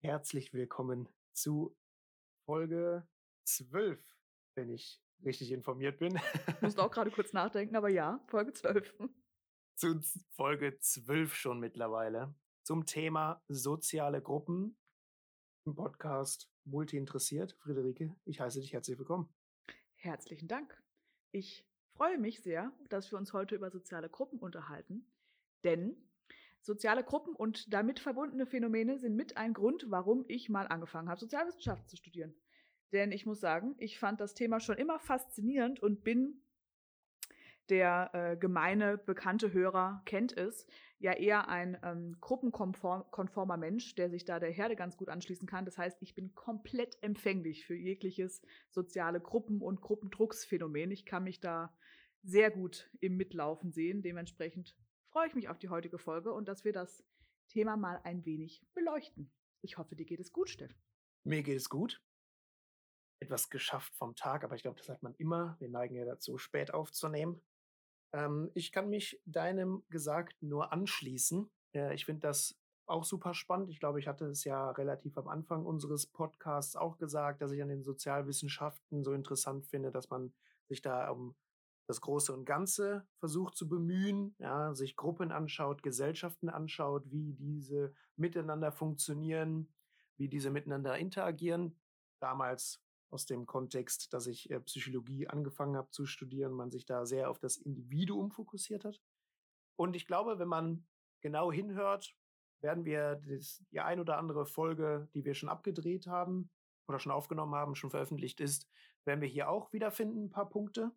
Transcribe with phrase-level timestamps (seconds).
[0.00, 1.76] Herzlich willkommen zu
[2.44, 3.08] Folge
[3.46, 4.00] 12,
[4.54, 6.20] wenn ich richtig informiert bin.
[6.46, 8.94] Ich musste auch gerade kurz nachdenken, aber ja, Folge 12.
[9.74, 10.00] zu
[10.36, 12.32] Folge 12 schon mittlerweile.
[12.62, 14.78] Zum Thema soziale Gruppen
[15.66, 17.56] im Podcast Multi interessiert.
[17.58, 19.28] Friederike, ich heiße dich herzlich willkommen.
[19.96, 20.80] Herzlichen Dank.
[21.32, 25.10] Ich freue mich sehr, dass wir uns heute über soziale Gruppen unterhalten,
[25.64, 26.07] denn
[26.68, 31.18] soziale Gruppen und damit verbundene Phänomene sind mit ein Grund, warum ich mal angefangen habe,
[31.18, 32.34] Sozialwissenschaften zu studieren.
[32.92, 36.42] Denn ich muss sagen, ich fand das Thema schon immer faszinierend und bin
[37.70, 40.66] der äh, gemeine, bekannte Hörer kennt es,
[40.98, 45.64] ja eher ein ähm, gruppenkonformer Mensch, der sich da der Herde ganz gut anschließen kann.
[45.64, 50.90] Das heißt, ich bin komplett empfänglich für jegliches soziale Gruppen- und Gruppendrucksphänomen.
[50.90, 51.74] Ich kann mich da
[52.22, 54.02] sehr gut im Mitlaufen sehen.
[54.02, 54.76] Dementsprechend
[55.10, 57.04] freue ich mich auf die heutige Folge und dass wir das
[57.48, 59.32] Thema mal ein wenig beleuchten.
[59.62, 60.74] Ich hoffe, dir geht es gut, Steff.
[61.24, 62.02] Mir geht es gut
[63.20, 65.56] etwas geschafft vom Tag, aber ich glaube, das hat man immer.
[65.58, 67.40] Wir neigen ja dazu, spät aufzunehmen.
[68.12, 71.50] Ähm, ich kann mich deinem Gesagten nur anschließen.
[71.74, 73.70] Äh, ich finde das auch super spannend.
[73.70, 77.60] Ich glaube, ich hatte es ja relativ am Anfang unseres Podcasts auch gesagt, dass ich
[77.60, 80.32] an den Sozialwissenschaften so interessant finde, dass man
[80.68, 81.36] sich da um
[81.88, 87.94] das Große und Ganze versucht zu bemühen, ja, sich Gruppen anschaut, Gesellschaften anschaut, wie diese
[88.16, 89.72] miteinander funktionieren,
[90.18, 91.80] wie diese miteinander interagieren.
[92.20, 97.06] Damals aus dem Kontext, dass ich äh, Psychologie angefangen habe zu studieren, man sich da
[97.06, 99.00] sehr auf das Individuum fokussiert hat.
[99.76, 100.86] Und ich glaube, wenn man
[101.22, 102.14] genau hinhört,
[102.60, 106.50] werden wir das, die ein oder andere Folge, die wir schon abgedreht haben
[106.86, 108.68] oder schon aufgenommen haben, schon veröffentlicht ist,
[109.04, 110.92] werden wir hier auch wiederfinden, ein paar Punkte.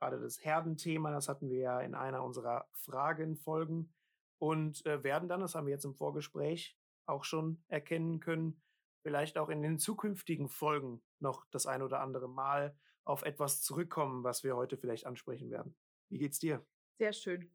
[0.00, 3.92] Gerade das Herdenthema, das hatten wir ja in einer unserer Fragenfolgen
[4.38, 8.62] und äh, werden dann, das haben wir jetzt im Vorgespräch auch schon erkennen können,
[9.02, 14.24] vielleicht auch in den zukünftigen Folgen noch das ein oder andere Mal auf etwas zurückkommen,
[14.24, 15.76] was wir heute vielleicht ansprechen werden.
[16.08, 16.64] Wie geht's dir?
[16.96, 17.50] Sehr schön.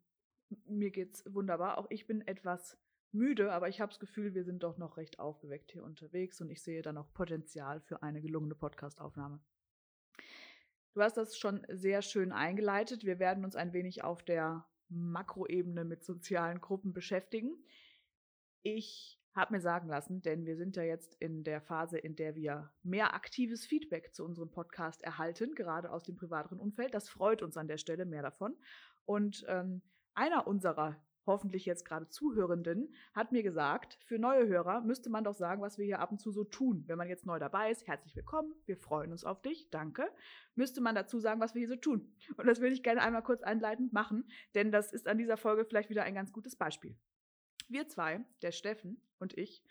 [0.66, 1.80] Mir geht's wunderbar.
[1.80, 2.78] Auch ich bin etwas
[3.12, 6.52] müde, aber ich habe das Gefühl, wir sind doch noch recht aufgeweckt hier unterwegs und
[6.52, 9.40] ich sehe da noch Potenzial für eine gelungene Podcastaufnahme.
[10.96, 13.04] Du hast das schon sehr schön eingeleitet.
[13.04, 17.62] Wir werden uns ein wenig auf der Makroebene mit sozialen Gruppen beschäftigen.
[18.62, 22.38] Ich habe mir sagen lassen, denn wir sind ja jetzt in der Phase, in der
[22.38, 26.94] wir mehr aktives Feedback zu unserem Podcast erhalten, gerade aus dem privateren Umfeld.
[26.94, 28.56] Das freut uns an der Stelle, mehr davon.
[29.04, 29.82] Und ähm,
[30.14, 35.34] einer unserer hoffentlich jetzt gerade Zuhörenden hat mir gesagt, für neue Hörer müsste man doch
[35.34, 36.84] sagen, was wir hier ab und zu so tun.
[36.88, 40.08] Wenn man jetzt neu dabei ist, herzlich willkommen, wir freuen uns auf dich, danke.
[40.56, 42.14] Müsste man dazu sagen, was wir hier so tun.
[42.38, 45.66] Und das würde ich gerne einmal kurz einleitend machen, denn das ist an dieser Folge
[45.66, 46.96] vielleicht wieder ein ganz gutes Beispiel.
[47.68, 49.64] Wir zwei, der Steffen und ich,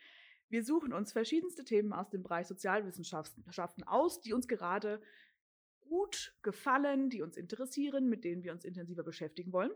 [0.48, 5.00] wir suchen uns verschiedenste Themen aus dem Bereich Sozialwissenschaften aus, die uns gerade
[5.80, 9.70] gut gefallen, die uns interessieren, mit denen wir uns intensiver beschäftigen wollen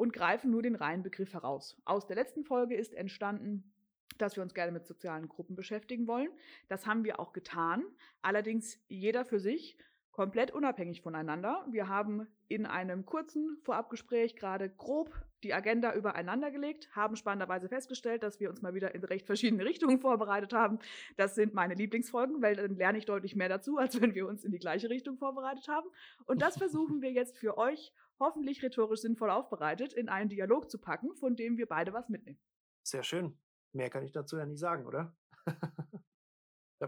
[0.00, 1.76] und greifen nur den reinen Begriff heraus.
[1.84, 3.70] Aus der letzten Folge ist entstanden,
[4.16, 6.30] dass wir uns gerne mit sozialen Gruppen beschäftigen wollen.
[6.68, 7.84] Das haben wir auch getan,
[8.22, 9.76] allerdings jeder für sich
[10.10, 11.66] komplett unabhängig voneinander.
[11.70, 18.22] Wir haben in einem kurzen Vorabgespräch gerade grob die Agenda übereinander gelegt, haben spannenderweise festgestellt,
[18.22, 20.78] dass wir uns mal wieder in recht verschiedene Richtungen vorbereitet haben.
[21.18, 24.44] Das sind meine Lieblingsfolgen, weil dann lerne ich deutlich mehr dazu, als wenn wir uns
[24.44, 25.88] in die gleiche Richtung vorbereitet haben.
[26.24, 30.78] Und das versuchen wir jetzt für euch hoffentlich rhetorisch sinnvoll aufbereitet in einen Dialog zu
[30.78, 32.38] packen, von dem wir beide was mitnehmen.
[32.86, 33.38] Sehr schön.
[33.72, 35.16] Mehr kann ich dazu ja nicht sagen, oder?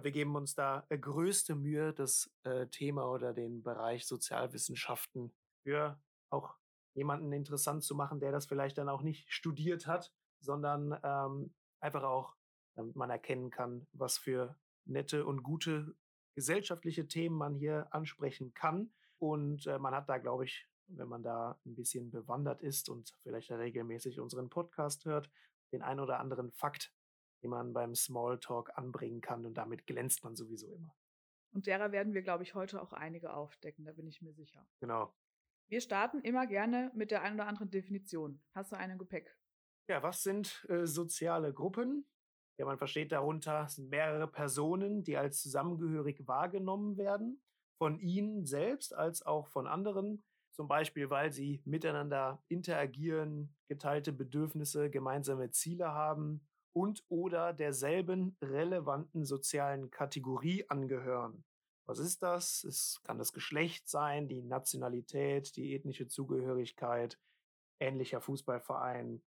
[0.00, 5.34] wir geben uns da äh, größte Mühe, das äh, Thema oder den Bereich Sozialwissenschaften
[5.64, 6.00] für
[6.30, 6.56] auch
[6.94, 12.02] jemanden interessant zu machen, der das vielleicht dann auch nicht studiert hat, sondern ähm, einfach
[12.02, 12.36] auch,
[12.74, 15.94] damit man erkennen kann, was für nette und gute
[16.34, 18.92] gesellschaftliche Themen man hier ansprechen kann.
[19.18, 23.12] Und äh, man hat da, glaube ich, wenn man da ein bisschen bewandert ist und
[23.22, 25.30] vielleicht regelmäßig unseren Podcast hört,
[25.72, 26.92] den ein oder anderen Fakt
[27.42, 30.94] die man beim Smalltalk anbringen kann und damit glänzt man sowieso immer.
[31.52, 34.66] Und derer werden wir, glaube ich, heute auch einige aufdecken, da bin ich mir sicher.
[34.80, 35.14] Genau.
[35.68, 38.42] Wir starten immer gerne mit der einen oder anderen Definition.
[38.54, 39.36] Hast du einen Gepäck?
[39.88, 42.06] Ja, was sind äh, soziale Gruppen?
[42.58, 47.42] Ja, man versteht darunter, sind mehrere Personen, die als zusammengehörig wahrgenommen werden,
[47.78, 50.22] von ihnen selbst als auch von anderen,
[50.52, 59.24] zum Beispiel weil sie miteinander interagieren, geteilte Bedürfnisse, gemeinsame Ziele haben, und oder derselben relevanten
[59.24, 61.44] sozialen Kategorie angehören.
[61.84, 62.64] Was ist das?
[62.64, 67.18] Es kann das Geschlecht sein, die Nationalität, die ethnische Zugehörigkeit,
[67.80, 69.22] ähnlicher Fußballverein,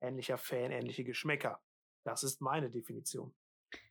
[0.00, 1.60] ähnlicher Fan, ähnliche Geschmäcker.
[2.04, 3.34] Das ist meine Definition.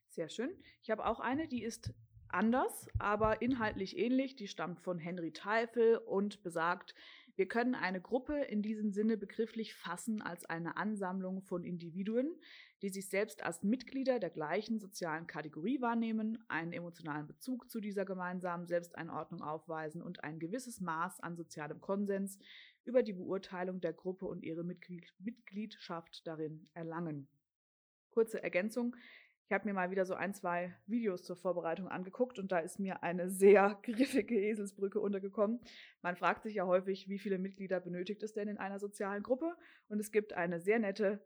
[0.09, 0.61] Sehr schön.
[0.81, 1.93] Ich habe auch eine, die ist
[2.29, 4.35] anders, aber inhaltlich ähnlich.
[4.35, 6.93] Die stammt von Henry Teifel und besagt,
[7.37, 12.35] wir können eine Gruppe in diesem Sinne begrifflich fassen als eine Ansammlung von Individuen,
[12.81, 18.05] die sich selbst als Mitglieder der gleichen sozialen Kategorie wahrnehmen, einen emotionalen Bezug zu dieser
[18.05, 22.39] gemeinsamen Selbsteinordnung aufweisen und ein gewisses Maß an sozialem Konsens
[22.85, 27.27] über die Beurteilung der Gruppe und ihre Mitgliedschaft darin erlangen.
[28.09, 28.95] Kurze Ergänzung.
[29.49, 32.79] Ich habe mir mal wieder so ein, zwei Videos zur Vorbereitung angeguckt und da ist
[32.79, 35.61] mir eine sehr griffige Eselsbrücke untergekommen.
[36.01, 39.55] Man fragt sich ja häufig, wie viele Mitglieder benötigt es denn in einer sozialen Gruppe?
[39.87, 41.23] Und es gibt eine sehr nette,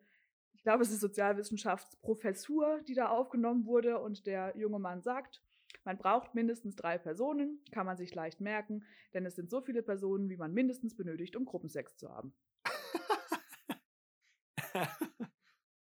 [0.53, 5.41] ich glaube, es ist Sozialwissenschaftsprofessur, die da aufgenommen wurde und der junge Mann sagt,
[5.83, 8.85] man braucht mindestens drei Personen, kann man sich leicht merken,
[9.15, 12.35] denn es sind so viele Personen, wie man mindestens benötigt, um Gruppensex zu haben.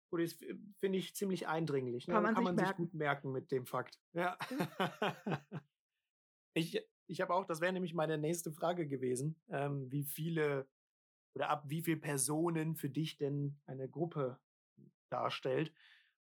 [0.09, 2.07] Gut, das finde ich ziemlich eindringlich.
[2.07, 2.13] Ne?
[2.15, 3.99] Kann man, Kann sich, man sich, gut merken mit dem Fakt.
[4.13, 4.37] Ja.
[6.53, 10.67] ich ich habe auch, das wäre nämlich meine nächste Frage gewesen, ähm, wie viele
[11.35, 14.39] oder ab wie viele Personen für dich denn eine Gruppe
[15.09, 15.73] darstellt.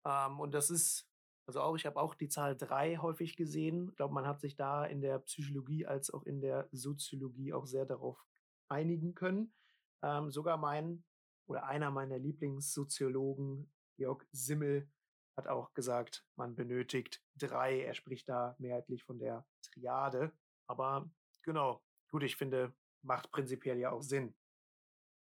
[0.04, 1.08] Ähm, und das ist,
[1.46, 3.90] also auch, ich habe auch die Zahl drei häufig gesehen.
[3.90, 7.66] Ich glaube, man hat sich da in der Psychologie als auch in der Soziologie auch
[7.66, 8.24] sehr darauf
[8.68, 9.54] einigen können.
[10.02, 11.04] Ähm, sogar mein
[11.46, 14.88] oder einer meiner Lieblingssoziologen, Jörg Simmel,
[15.36, 17.80] hat auch gesagt, man benötigt drei.
[17.80, 20.32] Er spricht da mehrheitlich von der Triade.
[20.66, 21.10] Aber
[21.42, 24.34] genau, gut, ich finde, macht prinzipiell ja auch Sinn.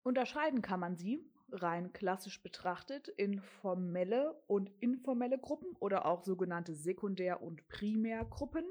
[0.03, 6.75] Unterscheiden kann man sie, rein klassisch betrachtet, in formelle und informelle Gruppen oder auch sogenannte
[6.75, 8.65] Sekundär- und Primärgruppen.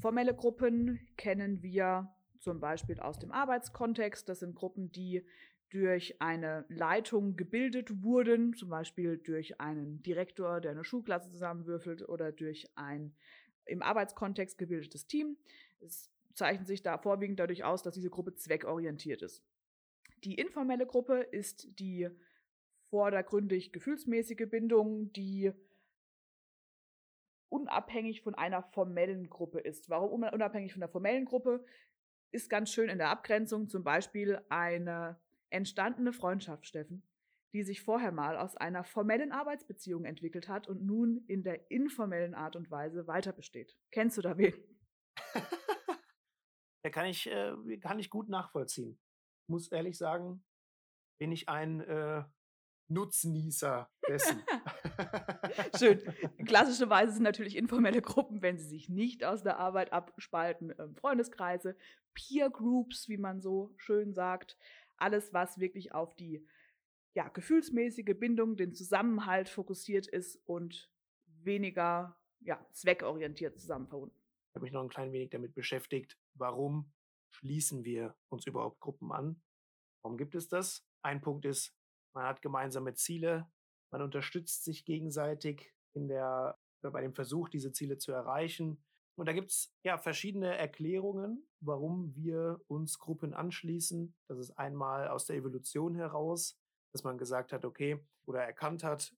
[0.00, 4.28] Formelle Gruppen kennen wir zum Beispiel aus dem Arbeitskontext.
[4.28, 5.26] Das sind Gruppen, die
[5.70, 12.32] durch eine Leitung gebildet wurden, zum Beispiel durch einen Direktor, der eine Schulklasse zusammenwürfelt oder
[12.32, 13.14] durch ein
[13.66, 15.36] im Arbeitskontext gebildetes Team.
[15.80, 19.42] Es zeichnet sich da vorwiegend dadurch aus, dass diese Gruppe zweckorientiert ist.
[20.24, 22.08] Die informelle Gruppe ist die
[22.90, 25.52] vordergründig gefühlsmäßige Bindung, die
[27.48, 29.88] unabhängig von einer formellen Gruppe ist.
[29.88, 31.64] Warum unabhängig von der formellen Gruppe?
[32.32, 35.20] Ist ganz schön in der Abgrenzung zum Beispiel eine
[35.54, 37.02] entstandene Freundschaft, Steffen,
[37.54, 42.34] die sich vorher mal aus einer formellen Arbeitsbeziehung entwickelt hat und nun in der informellen
[42.34, 43.76] Art und Weise weiter besteht.
[43.92, 44.54] Kennst du da wen?
[46.84, 48.98] ja, kann ich, äh, kann ich gut nachvollziehen.
[49.46, 50.44] Muss ehrlich sagen,
[51.18, 52.24] bin ich ein äh,
[52.88, 54.42] Nutznießer dessen.
[55.78, 56.02] Schön.
[56.44, 61.76] Klassischerweise sind natürlich informelle Gruppen, wenn sie sich nicht aus der Arbeit abspalten, ähm, Freundeskreise,
[62.14, 64.56] Peer Groups, wie man so schön sagt.
[64.96, 66.46] Alles, was wirklich auf die
[67.14, 70.90] ja, gefühlsmäßige Bindung, den Zusammenhalt fokussiert ist und
[71.26, 74.16] weniger ja, zweckorientiert zusammen verbunden.
[74.50, 76.92] Ich habe mich noch ein klein wenig damit beschäftigt, warum
[77.30, 79.42] schließen wir uns überhaupt Gruppen an?
[80.02, 80.86] Warum gibt es das?
[81.02, 81.76] Ein Punkt ist,
[82.14, 83.50] man hat gemeinsame Ziele,
[83.90, 88.84] man unterstützt sich gegenseitig in der, bei dem Versuch, diese Ziele zu erreichen.
[89.16, 94.14] Und da gibt es ja verschiedene Erklärungen, warum wir uns Gruppen anschließen.
[94.28, 96.58] Das ist einmal aus der Evolution heraus,
[96.92, 99.14] dass man gesagt hat, okay, oder erkannt hat,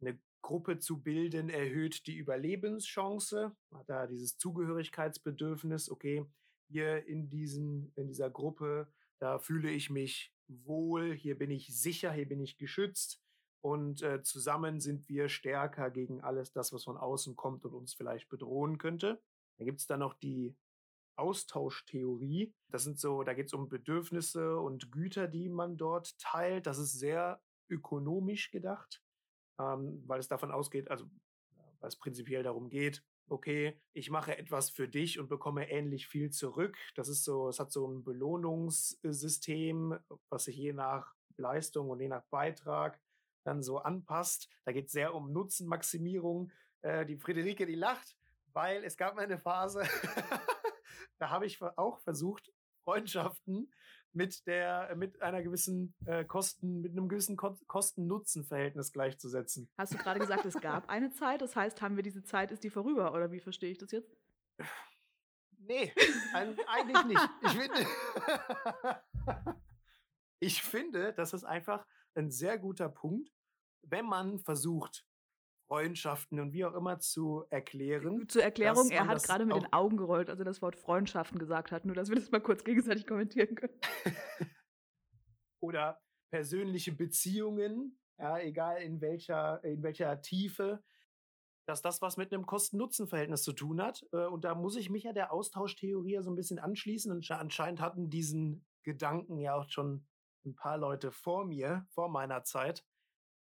[0.00, 3.56] eine Gruppe zu bilden erhöht die Überlebenschance.
[3.70, 6.24] Man hat da dieses Zugehörigkeitsbedürfnis, okay,
[6.68, 12.12] hier in, diesen, in dieser Gruppe, da fühle ich mich wohl, hier bin ich sicher,
[12.12, 13.25] hier bin ich geschützt
[13.60, 17.94] und äh, zusammen sind wir stärker gegen alles das, was von außen kommt und uns
[17.94, 19.20] vielleicht bedrohen könnte.
[19.58, 20.54] Gibt es dann noch die
[21.16, 22.54] Austauschtheorie.
[22.68, 26.66] Das sind so, da geht es um Bedürfnisse und Güter, die man dort teilt.
[26.66, 29.02] Das ist sehr ökonomisch gedacht,
[29.58, 31.06] ähm, weil es davon ausgeht, also
[31.80, 36.30] weil es prinzipiell darum geht, okay, ich mache etwas für dich und bekomme ähnlich viel
[36.30, 36.78] zurück.
[36.94, 39.98] Das ist so, es hat so ein Belohnungssystem,
[40.28, 43.00] was sich je nach Leistung und je nach Beitrag
[43.46, 44.48] dann so anpasst.
[44.64, 46.50] Da geht es sehr um Nutzenmaximierung.
[46.82, 48.16] Äh, die Friederike, die lacht,
[48.52, 49.82] weil es gab mal eine Phase,
[51.18, 52.52] da habe ich auch versucht,
[52.84, 53.72] Freundschaften
[54.12, 59.68] mit der mit einer gewissen äh, Kosten mit einem gewissen Ko Kosten-Nutzen-Verhältnis gleichzusetzen.
[59.76, 61.42] Hast du gerade gesagt, es gab eine Zeit?
[61.42, 64.16] Das heißt, haben wir diese Zeit, ist die vorüber oder wie verstehe ich das jetzt?
[65.58, 65.92] Nee,
[66.32, 67.30] eigentlich nicht.
[67.42, 67.86] Ich finde,
[70.38, 71.84] ich finde, das ist einfach
[72.14, 73.30] ein sehr guter Punkt,
[73.88, 75.04] wenn man versucht,
[75.66, 78.28] Freundschaften und wie auch immer zu erklären.
[78.28, 81.72] Zur Erklärung, er hat gerade mit den Augen gerollt, als er das Wort Freundschaften gesagt
[81.72, 83.80] hat, nur dass wir das mal kurz gegenseitig kommentieren können.
[85.60, 86.00] Oder
[86.30, 90.82] persönliche Beziehungen, ja, egal in welcher, in welcher Tiefe.
[91.68, 94.06] dass das was mit einem Kosten-Nutzen-Verhältnis zu tun hat.
[94.12, 97.10] Äh, und da muss ich mich ja der Austauschtheorie ja so ein bisschen anschließen.
[97.10, 100.06] Und anscheinend hatten diesen Gedanken ja auch schon
[100.44, 102.84] ein paar Leute vor mir, vor meiner Zeit,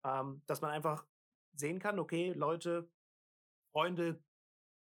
[0.05, 1.07] ähm, dass man einfach
[1.55, 2.89] sehen kann, okay, Leute,
[3.73, 4.23] Freunde,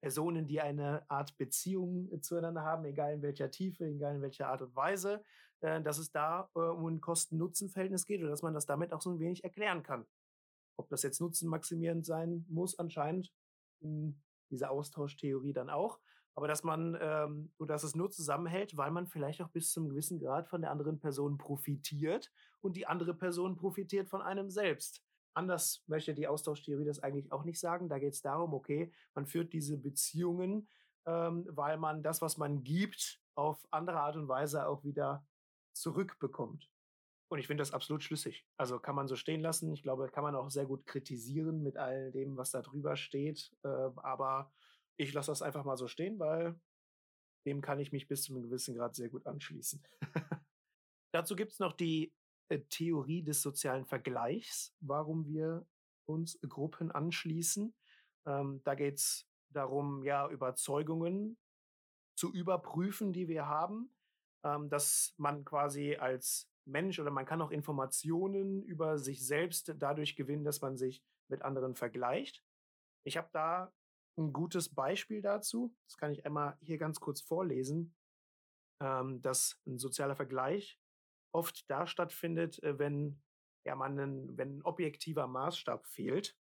[0.00, 4.62] Personen, die eine Art Beziehung zueinander haben, egal in welcher Tiefe, egal in welcher Art
[4.62, 5.24] und Weise,
[5.60, 9.00] äh, dass es da äh, um ein Kosten-Nutzen-Verhältnis geht oder dass man das damit auch
[9.00, 10.06] so ein wenig erklären kann.
[10.76, 13.32] Ob das jetzt nutzenmaximierend sein muss, anscheinend
[13.80, 15.98] in dieser Austauschtheorie dann auch.
[16.38, 19.88] Aber dass man, ähm, oder dass es nur zusammenhält, weil man vielleicht auch bis zum
[19.88, 22.30] gewissen Grad von der anderen Person profitiert
[22.60, 25.02] und die andere Person profitiert von einem selbst.
[25.34, 27.88] Anders möchte die Austauschtheorie das eigentlich auch nicht sagen.
[27.88, 30.68] Da geht es darum, okay, man führt diese Beziehungen,
[31.06, 35.26] ähm, weil man das, was man gibt, auf andere Art und Weise auch wieder
[35.72, 36.70] zurückbekommt.
[37.26, 38.46] Und ich finde das absolut schlüssig.
[38.56, 39.72] Also kann man so stehen lassen.
[39.72, 43.50] Ich glaube, kann man auch sehr gut kritisieren mit all dem, was da drüber steht.
[43.64, 44.52] Äh, aber
[44.98, 46.60] ich lasse das einfach mal so stehen, weil
[47.46, 49.82] dem kann ich mich bis zu einem gewissen Grad sehr gut anschließen.
[51.12, 52.12] Dazu gibt es noch die
[52.48, 55.66] äh, Theorie des sozialen Vergleichs, warum wir
[56.06, 57.74] uns Gruppen anschließen.
[58.26, 61.38] Ähm, da geht es darum, ja, Überzeugungen
[62.16, 63.94] zu überprüfen, die wir haben,
[64.44, 70.16] ähm, dass man quasi als Mensch oder man kann auch Informationen über sich selbst dadurch
[70.16, 72.44] gewinnen, dass man sich mit anderen vergleicht.
[73.04, 73.72] Ich habe da
[74.18, 75.74] ein gutes Beispiel dazu.
[75.86, 77.94] Das kann ich einmal hier ganz kurz vorlesen,
[78.80, 80.78] ähm, dass ein sozialer Vergleich
[81.32, 83.22] oft da stattfindet, äh, wenn
[83.64, 86.36] ja man einen, wenn ein objektiver Maßstab fehlt.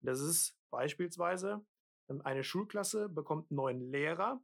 [0.00, 1.64] Das ist beispielsweise
[2.08, 4.42] ähm, eine Schulklasse bekommt einen neuen Lehrer.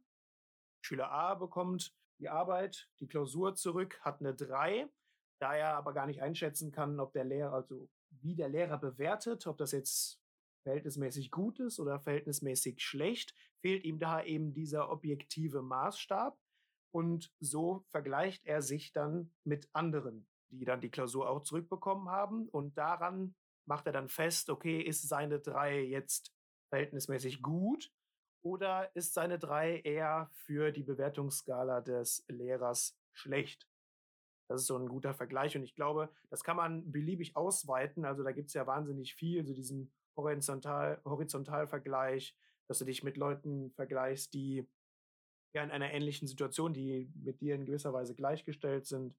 [0.81, 4.89] Schüler A bekommt die Arbeit, die Klausur zurück, hat eine 3
[5.39, 9.47] da er aber gar nicht einschätzen kann, ob der Lehrer, also wie der Lehrer bewertet,
[9.47, 10.21] ob das jetzt
[10.63, 16.37] verhältnismäßig gut ist oder verhältnismäßig schlecht, fehlt ihm da eben dieser objektive Maßstab.
[16.91, 22.49] Und so vergleicht er sich dann mit anderen, die dann die Klausur auch zurückbekommen haben.
[22.49, 23.35] Und daran
[23.65, 26.33] macht er dann fest, okay, ist seine drei jetzt
[26.69, 27.91] verhältnismäßig gut
[28.41, 33.67] oder ist seine drei eher für die Bewertungsskala des Lehrers schlecht?
[34.47, 38.03] Das ist so ein guter Vergleich und ich glaube, das kann man beliebig ausweiten.
[38.03, 42.35] Also da gibt es ja wahnsinnig viel, so diesen Horizontal, Horizontalvergleich,
[42.67, 44.67] dass du dich mit Leuten vergleichst, die
[45.53, 49.15] ja in einer ähnlichen Situation, die mit dir in gewisser Weise gleichgestellt sind.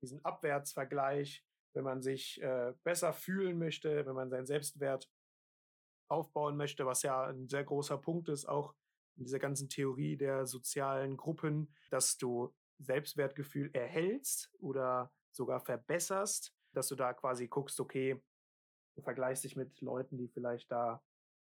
[0.00, 1.44] Diesen Abwärtsvergleich,
[1.74, 5.10] wenn man sich äh, besser fühlen möchte, wenn man seinen Selbstwert
[6.08, 8.74] aufbauen möchte, was ja ein sehr großer Punkt ist, auch
[9.16, 16.88] in dieser ganzen Theorie der sozialen Gruppen, dass du Selbstwertgefühl erhältst oder sogar verbesserst, dass
[16.88, 18.20] du da quasi guckst, okay,
[18.94, 21.02] du vergleichst dich mit Leuten, die vielleicht da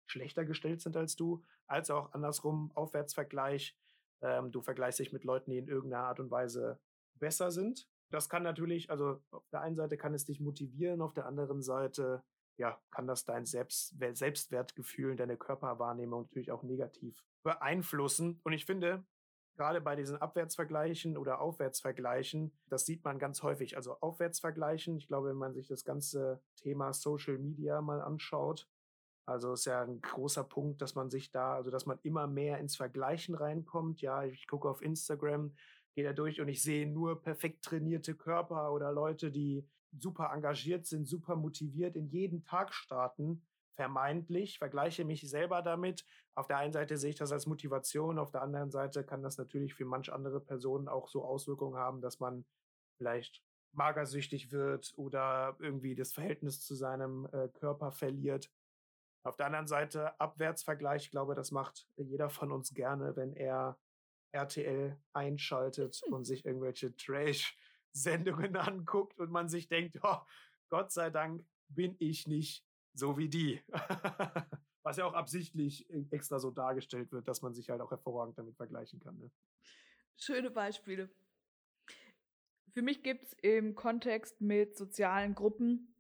[0.06, 3.76] schlechter gestellt sind als du, als auch andersrum Aufwärtsvergleich.
[4.20, 6.78] Ähm, du vergleichst dich mit Leuten, die in irgendeiner Art und Weise
[7.14, 7.88] besser sind.
[8.10, 11.62] Das kann natürlich, also auf der einen Seite kann es dich motivieren, auf der anderen
[11.62, 12.22] Seite
[12.56, 18.40] ja, kann das dein Selbst, Selbstwertgefühl, deine Körperwahrnehmung natürlich auch negativ beeinflussen.
[18.44, 19.04] Und ich finde,
[19.54, 23.76] gerade bei diesen Abwärtsvergleichen oder Aufwärtsvergleichen, das sieht man ganz häufig.
[23.76, 28.68] Also Aufwärtsvergleichen, ich glaube, wenn man sich das ganze Thema Social Media mal anschaut,
[29.26, 32.58] also ist ja ein großer Punkt, dass man sich da, also dass man immer mehr
[32.58, 34.02] ins Vergleichen reinkommt.
[34.02, 35.54] Ja, ich gucke auf Instagram,
[35.94, 39.66] gehe da durch und ich sehe nur perfekt trainierte Körper oder Leute, die
[39.98, 43.42] super engagiert sind, super motiviert in jeden Tag starten
[43.74, 46.04] vermeintlich, vergleiche mich selber damit.
[46.34, 49.38] Auf der einen Seite sehe ich das als Motivation, auf der anderen Seite kann das
[49.38, 52.44] natürlich für manch andere Personen auch so Auswirkungen haben, dass man
[52.96, 58.50] vielleicht magersüchtig wird oder irgendwie das Verhältnis zu seinem äh, Körper verliert.
[59.24, 63.78] Auf der anderen Seite Abwärtsvergleich, ich glaube, das macht jeder von uns gerne, wenn er
[64.32, 66.12] RTL einschaltet hm.
[66.12, 70.18] und sich irgendwelche Trash-Sendungen anguckt und man sich denkt, oh,
[70.68, 73.60] Gott sei Dank bin ich nicht so wie die.
[74.82, 78.38] Was ja auch absichtlich äh, extra so dargestellt wird, dass man sich halt auch hervorragend
[78.38, 79.18] damit vergleichen kann.
[79.18, 79.30] Ne?
[80.16, 81.10] Schöne Beispiele.
[82.72, 85.94] Für mich gibt es im Kontext mit sozialen Gruppen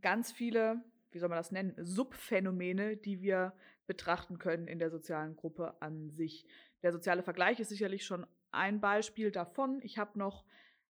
[0.00, 3.54] ganz viele, wie soll man das nennen, Subphänomene, die wir
[3.86, 6.46] betrachten können in der sozialen Gruppe an sich.
[6.82, 9.80] Der soziale Vergleich ist sicherlich schon ein Beispiel davon.
[9.82, 10.44] Ich habe noch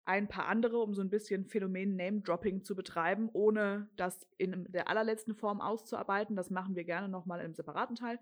[0.06, 4.88] ein paar andere, um so ein bisschen Phänomen Name-Dropping zu betreiben, ohne das in der
[4.88, 6.36] allerletzten Form auszuarbeiten.
[6.36, 8.18] Das machen wir gerne nochmal im separaten Teil.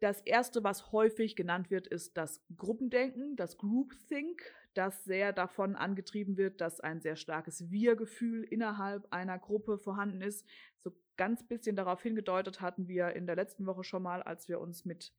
[0.00, 4.42] Das erste, was häufig genannt wird, ist das Gruppendenken, das Groupthink.
[4.74, 10.46] das sehr davon angetrieben wird, dass ein sehr starkes Wir-Gefühl innerhalb einer Gruppe vorhanden ist.
[10.84, 14.60] So ganz bisschen darauf hingedeutet hatten wir in der letzten Woche schon mal, als wir
[14.60, 15.12] uns mit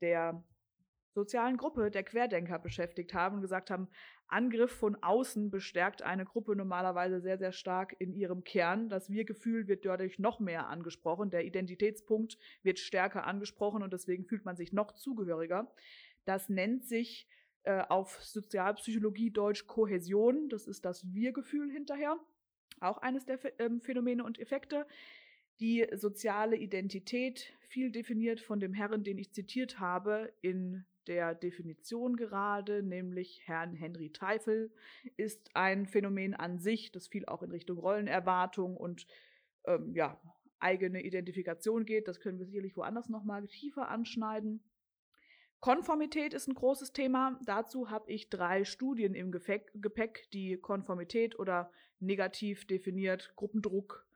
[0.00, 0.42] der
[1.18, 3.88] sozialen Gruppe der Querdenker beschäftigt haben und gesagt haben,
[4.28, 8.88] Angriff von außen bestärkt eine Gruppe normalerweise sehr, sehr stark in ihrem Kern.
[8.88, 11.30] Das Wir-Gefühl wird dadurch noch mehr angesprochen.
[11.30, 15.72] Der Identitätspunkt wird stärker angesprochen und deswegen fühlt man sich noch zugehöriger.
[16.24, 17.26] Das nennt sich
[17.64, 20.48] äh, auf Sozialpsychologie Deutsch Kohäsion.
[20.50, 22.16] Das ist das Wir-Gefühl hinterher.
[22.80, 24.86] Auch eines der ähm, Phänomene und Effekte.
[25.60, 32.16] Die soziale Identität, viel definiert von dem Herren, den ich zitiert habe, in der Definition
[32.16, 34.70] gerade, nämlich Herrn Henry Teifel,
[35.16, 39.06] ist ein Phänomen an sich, das viel auch in Richtung Rollenerwartung und
[39.64, 40.20] ähm, ja,
[40.60, 42.08] eigene Identifikation geht.
[42.08, 44.62] Das können wir sicherlich woanders nochmal tiefer anschneiden.
[45.60, 47.40] Konformität ist ein großes Thema.
[47.44, 54.07] Dazu habe ich drei Studien im Gepäck, die Konformität oder negativ definiert Gruppendruck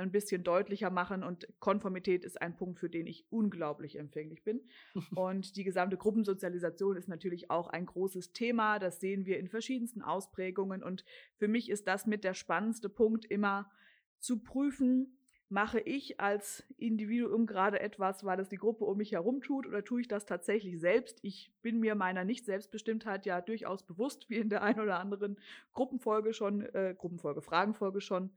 [0.00, 1.22] ein bisschen deutlicher machen.
[1.22, 4.60] Und Konformität ist ein Punkt, für den ich unglaublich empfänglich bin.
[5.14, 8.78] Und die gesamte Gruppensozialisation ist natürlich auch ein großes Thema.
[8.78, 10.82] Das sehen wir in verschiedensten Ausprägungen.
[10.82, 11.04] Und
[11.36, 13.70] für mich ist das mit der spannendste Punkt immer
[14.18, 15.16] zu prüfen,
[15.50, 19.84] mache ich als Individuum gerade etwas, weil es die Gruppe um mich herum tut, oder
[19.84, 21.18] tue ich das tatsächlich selbst?
[21.22, 25.40] Ich bin mir meiner Nicht-Selbstbestimmtheit ja durchaus bewusst, wie in der einen oder anderen
[25.72, 28.30] Gruppenfolge schon, äh, Gruppenfolge, Fragenfolge schon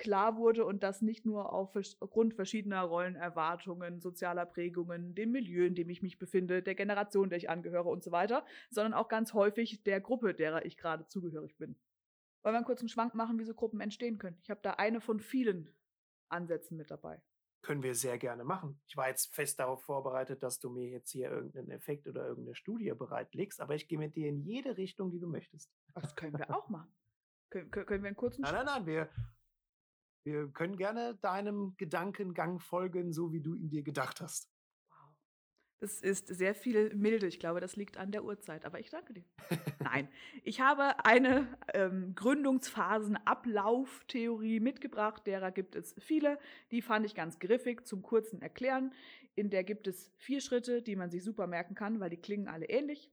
[0.00, 5.90] klar wurde und das nicht nur aufgrund verschiedener Rollenerwartungen, sozialer Prägungen, dem Milieu, in dem
[5.90, 9.84] ich mich befinde, der Generation, der ich angehöre und so weiter, sondern auch ganz häufig
[9.84, 11.76] der Gruppe, derer ich gerade zugehörig bin.
[12.42, 14.38] Wollen wir einen kurzen Schwank machen, wie so Gruppen entstehen können?
[14.42, 15.68] Ich habe da eine von vielen
[16.30, 17.20] Ansätzen mit dabei.
[17.60, 18.80] Können wir sehr gerne machen.
[18.86, 22.54] Ich war jetzt fest darauf vorbereitet, dass du mir jetzt hier irgendeinen Effekt oder irgendeine
[22.54, 25.70] Studie bereitlegst, aber ich gehe mit dir in jede Richtung, die du möchtest.
[25.94, 26.90] Das können wir auch machen.
[27.50, 29.10] Können, können wir einen kurzen Nein, nein, nein, wir,
[30.24, 34.50] wir können gerne deinem Gedankengang folgen, so wie du ihn dir gedacht hast.
[34.90, 34.98] Wow.
[35.80, 37.26] Das ist sehr viel milde.
[37.26, 38.66] Ich glaube, das liegt an der Uhrzeit.
[38.66, 39.24] Aber ich danke dir.
[39.78, 40.08] Nein,
[40.44, 45.26] ich habe eine ähm, Gründungsphasen-Ablauftheorie mitgebracht.
[45.26, 46.38] Derer gibt es viele.
[46.70, 48.92] Die fand ich ganz griffig zum kurzen Erklären.
[49.36, 52.48] In der gibt es vier Schritte, die man sich super merken kann, weil die klingen
[52.48, 53.10] alle ähnlich.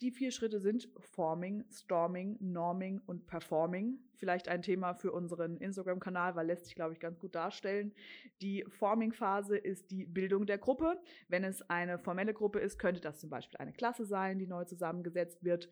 [0.00, 3.98] Die vier Schritte sind Forming, Storming, Norming und Performing.
[4.16, 7.94] Vielleicht ein Thema für unseren Instagram-Kanal, weil lässt sich, glaube ich, ganz gut darstellen.
[8.40, 11.00] Die Forming-Phase ist die Bildung der Gruppe.
[11.28, 14.64] Wenn es eine formelle Gruppe ist, könnte das zum Beispiel eine Klasse sein, die neu
[14.64, 15.70] zusammengesetzt wird.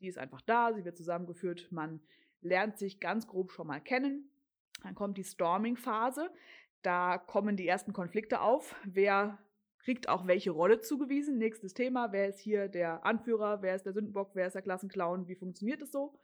[0.00, 2.00] Die ist einfach da, sie wird zusammengeführt, man
[2.40, 4.28] lernt sich ganz grob schon mal kennen.
[4.82, 6.30] Dann kommt die Storming-Phase.
[6.82, 8.74] Da kommen die ersten Konflikte auf.
[8.84, 9.38] Wer
[9.82, 11.38] kriegt auch welche Rolle zugewiesen.
[11.38, 15.28] Nächstes Thema, wer ist hier der Anführer, wer ist der Sündenbock, wer ist der Klassenclown,
[15.28, 16.18] wie funktioniert es so?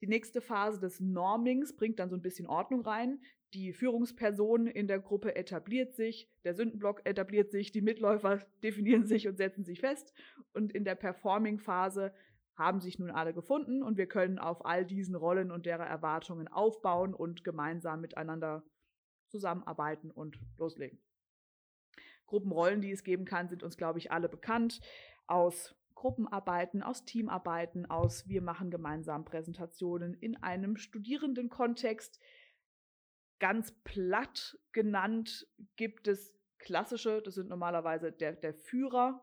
[0.00, 3.20] Die nächste Phase des Normings bringt dann so ein bisschen Ordnung rein.
[3.52, 9.28] Die Führungsperson in der Gruppe etabliert sich, der Sündenblock etabliert sich, die Mitläufer definieren sich
[9.28, 10.14] und setzen sich fest.
[10.52, 12.14] Und in der Performing-Phase
[12.56, 16.48] haben sich nun alle gefunden und wir können auf all diesen Rollen und deren Erwartungen
[16.48, 18.62] aufbauen und gemeinsam miteinander
[19.28, 20.98] zusammenarbeiten und loslegen.
[22.30, 24.80] Gruppenrollen, die es geben kann, sind uns, glaube ich, alle bekannt.
[25.26, 32.18] Aus Gruppenarbeiten, aus Teamarbeiten, aus wir machen gemeinsam Präsentationen in einem Studierendenkontext.
[33.38, 39.22] Ganz platt genannt gibt es klassische, das sind normalerweise der, der Führer,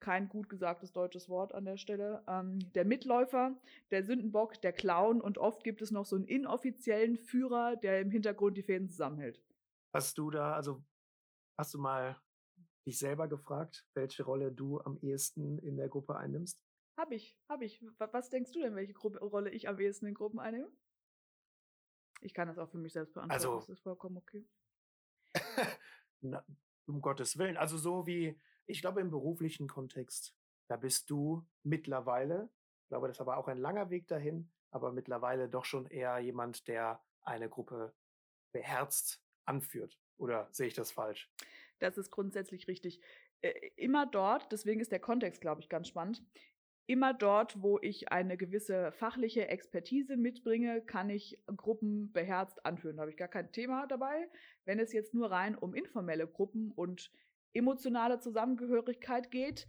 [0.00, 3.56] kein gut gesagtes deutsches Wort an der Stelle, ähm, der Mitläufer,
[3.92, 8.10] der Sündenbock, der Clown und oft gibt es noch so einen inoffiziellen Führer, der im
[8.10, 9.40] Hintergrund die Fäden zusammenhält.
[9.92, 10.82] Hast du da, also
[11.58, 12.20] Hast du mal
[12.86, 16.62] dich selber gefragt, welche Rolle du am ehesten in der Gruppe einnimmst?
[16.96, 17.84] Hab ich, hab ich.
[17.98, 20.70] Was denkst du denn, welche Gruppe, Rolle ich am ehesten in Gruppen einnehme?
[22.20, 23.32] Ich kann das auch für mich selbst beantworten.
[23.32, 24.46] Also, das ist vollkommen okay.
[26.20, 26.44] Na,
[26.86, 27.56] um Gottes Willen.
[27.56, 30.36] Also so wie, ich glaube, im beruflichen Kontext,
[30.68, 32.50] da bist du mittlerweile,
[32.84, 36.18] ich glaube, das ist aber auch ein langer Weg dahin, aber mittlerweile doch schon eher
[36.18, 37.94] jemand, der eine Gruppe
[38.52, 39.98] beherzt anführt.
[40.22, 41.28] Oder sehe ich das falsch?
[41.80, 43.00] Das ist grundsätzlich richtig.
[43.74, 46.22] Immer dort, deswegen ist der Kontext, glaube ich, ganz spannend.
[46.86, 52.96] Immer dort, wo ich eine gewisse fachliche Expertise mitbringe, kann ich Gruppen beherzt anführen.
[52.96, 54.28] Da habe ich gar kein Thema dabei.
[54.64, 57.10] Wenn es jetzt nur rein um informelle Gruppen und
[57.52, 59.66] emotionale Zusammengehörigkeit geht,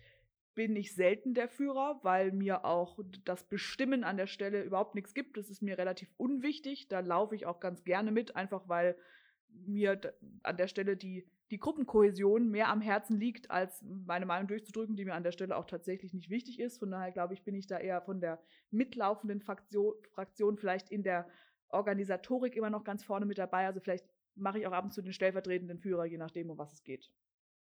[0.54, 5.16] bin ich selten der Führer, weil mir auch das Bestimmen an der Stelle überhaupt nichts
[5.16, 5.36] gibt.
[5.36, 6.90] Das ist mir relativ unwichtig.
[6.90, 8.96] Da laufe ich auch ganz gerne mit, einfach weil
[9.66, 10.00] mir
[10.44, 15.06] an der Stelle die, die Gruppenkohäsion mehr am Herzen liegt, als meine Meinung durchzudrücken, die
[15.06, 16.80] mir an der Stelle auch tatsächlich nicht wichtig ist.
[16.80, 21.04] Von daher glaube ich, bin ich da eher von der mitlaufenden Fraktion, Fraktion vielleicht in
[21.04, 21.28] der
[21.70, 23.66] Organisatorik immer noch ganz vorne mit dabei.
[23.66, 26.74] Also vielleicht mache ich auch ab und zu den stellvertretenden Führer, je nachdem, um was
[26.74, 27.12] es geht.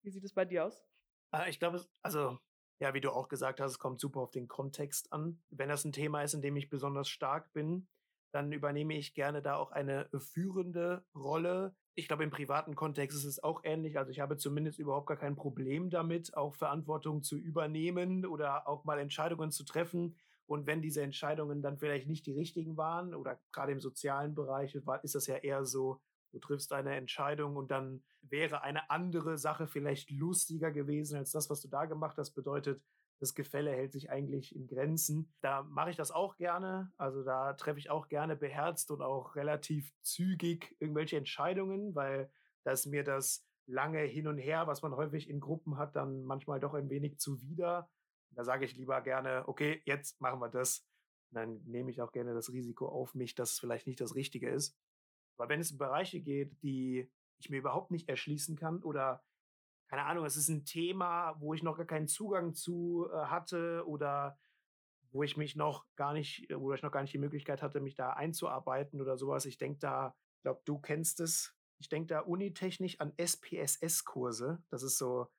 [0.03, 0.85] Wie sieht es bei dir aus?
[1.31, 2.39] Ah, ich glaube, also
[2.81, 5.41] ja, wie du auch gesagt hast, es kommt super auf den Kontext an.
[5.51, 7.87] Wenn das ein Thema ist, in dem ich besonders stark bin,
[8.33, 11.77] dann übernehme ich gerne da auch eine führende Rolle.
[11.95, 13.99] Ich glaube, im privaten Kontext ist es auch ähnlich.
[13.99, 18.85] Also ich habe zumindest überhaupt gar kein Problem damit, auch Verantwortung zu übernehmen oder auch
[18.85, 20.17] mal Entscheidungen zu treffen.
[20.47, 24.75] Und wenn diese Entscheidungen dann vielleicht nicht die richtigen waren oder gerade im sozialen Bereich
[24.75, 26.01] ist das ja eher so,
[26.33, 31.51] du triffst eine Entscheidung und dann wäre eine andere Sache vielleicht lustiger gewesen als das,
[31.51, 32.33] was du da gemacht hast.
[32.33, 32.83] Bedeutet,
[33.23, 35.33] das Gefälle hält sich eigentlich in Grenzen.
[35.43, 36.93] Da mache ich das auch gerne.
[36.97, 42.33] Also da treffe ich auch gerne beherzt und auch relativ zügig irgendwelche Entscheidungen, weil
[42.65, 46.25] da ist mir das lange hin und her, was man häufig in Gruppen hat, dann
[46.25, 47.89] manchmal doch ein wenig zuwider.
[48.33, 50.85] Da sage ich lieber gerne, okay, jetzt machen wir das.
[51.31, 54.17] Und dann nehme ich auch gerne das Risiko auf mich, dass es vielleicht nicht das
[54.17, 54.77] Richtige ist.
[55.37, 57.09] Aber wenn es um Bereiche geht, die
[57.39, 59.23] ich mir überhaupt nicht erschließen kann oder
[59.93, 63.87] keine Ahnung, es ist ein Thema, wo ich noch gar keinen Zugang zu äh, hatte
[63.87, 64.39] oder
[65.11, 67.79] wo ich mich noch gar nicht, äh, wo ich noch gar nicht die Möglichkeit hatte,
[67.79, 69.45] mich da einzuarbeiten oder sowas.
[69.45, 71.55] Ich denke da, ich glaube, du kennst es.
[71.79, 74.63] Ich denke da unitechnisch an SPSS-Kurse.
[74.71, 75.31] Das ist so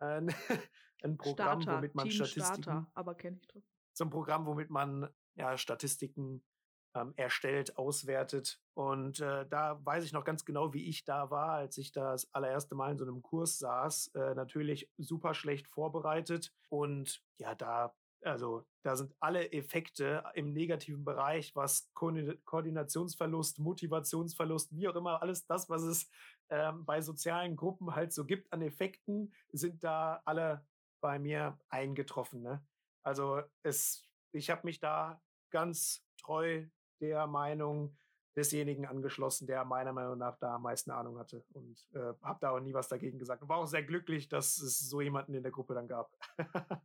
[0.00, 0.28] ein,
[1.02, 2.62] ein Programm, Starter, womit man Team Statistiken.
[2.62, 3.72] Starter, aber kenne ich trotzdem.
[3.94, 6.44] So ein Programm, womit man ja Statistiken
[6.94, 8.60] ähm, erstellt, auswertet.
[8.74, 12.32] Und äh, da weiß ich noch ganz genau, wie ich da war, als ich das
[12.32, 14.08] allererste Mal in so einem Kurs saß.
[14.14, 16.52] Äh, natürlich super schlecht vorbereitet.
[16.68, 22.12] Und ja, da, also da sind alle Effekte im negativen Bereich, was Ko
[22.44, 26.08] Koordinationsverlust, Motivationsverlust, wie auch immer, alles das, was es
[26.50, 30.66] ähm, bei sozialen Gruppen halt so gibt an Effekten, sind da alle
[31.00, 32.42] bei mir eingetroffen.
[32.42, 32.64] Ne?
[33.02, 36.64] Also es, ich habe mich da ganz treu
[37.08, 37.96] der Meinung
[38.36, 42.50] desjenigen angeschlossen, der meiner Meinung nach da am meisten Ahnung hatte und äh, habe da
[42.50, 45.42] auch nie was dagegen gesagt und war auch sehr glücklich, dass es so jemanden in
[45.42, 46.10] der Gruppe dann gab.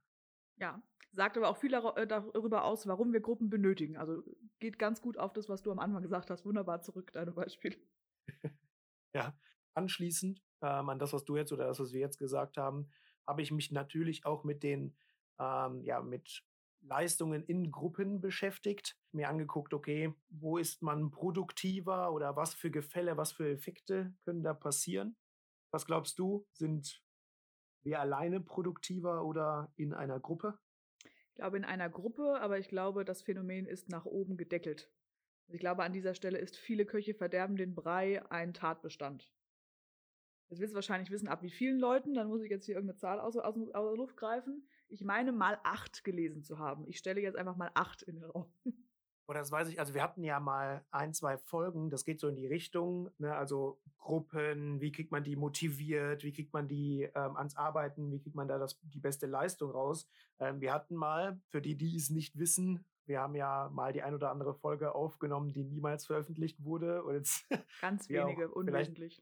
[0.57, 3.97] ja, sagt aber auch viel äh, darüber aus, warum wir Gruppen benötigen.
[3.97, 4.23] Also
[4.59, 6.45] geht ganz gut auf das, was du am Anfang gesagt hast.
[6.45, 7.77] Wunderbar zurück, deine Beispiele.
[9.13, 9.35] ja,
[9.73, 12.91] anschließend ähm, an das, was du jetzt oder das, was wir jetzt gesagt haben,
[13.25, 14.95] habe ich mich natürlich auch mit den
[15.39, 16.43] ähm, ja, mit
[16.81, 23.17] Leistungen in Gruppen beschäftigt, mir angeguckt, okay, wo ist man produktiver oder was für Gefälle,
[23.17, 25.15] was für Effekte können da passieren?
[25.71, 27.03] Was glaubst du, sind
[27.83, 30.57] wir alleine produktiver oder in einer Gruppe?
[31.03, 34.91] Ich glaube in einer Gruppe, aber ich glaube, das Phänomen ist nach oben gedeckelt.
[35.47, 39.31] Also ich glaube, an dieser Stelle ist viele Köche verderben den Brei ein Tatbestand.
[40.49, 42.97] Jetzt willst du wahrscheinlich wissen, ab wie vielen Leuten, dann muss ich jetzt hier irgendeine
[42.97, 46.85] Zahl aus, aus, aus der Luft greifen ich meine mal acht gelesen zu haben.
[46.87, 48.51] Ich stelle jetzt einfach mal acht in den Raum.
[49.27, 52.27] Oder das weiß ich, also wir hatten ja mal ein, zwei Folgen, das geht so
[52.27, 57.03] in die Richtung, ne, also Gruppen, wie kriegt man die motiviert, wie kriegt man die
[57.13, 60.09] ähm, ans Arbeiten, wie kriegt man da das, die beste Leistung raus.
[60.39, 64.03] Ähm, wir hatten mal, für die, die es nicht wissen, wir haben ja mal die
[64.03, 67.03] ein oder andere Folge aufgenommen, die niemals veröffentlicht wurde.
[67.03, 67.45] Und jetzt
[67.81, 69.21] Ganz wenige, unwesentlich.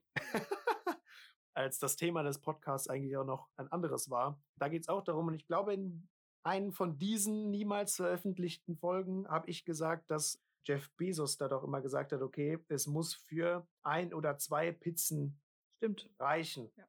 [1.57, 4.39] Als das Thema des Podcasts eigentlich auch noch ein anderes war.
[4.57, 6.07] Da geht es auch darum, und ich glaube, in
[6.43, 11.81] einen von diesen niemals veröffentlichten Folgen habe ich gesagt, dass Jeff Bezos da doch immer
[11.81, 15.41] gesagt hat, okay, es muss für ein oder zwei Pizzen
[15.77, 16.09] Stimmt.
[16.19, 16.71] reichen.
[16.75, 16.85] Ja.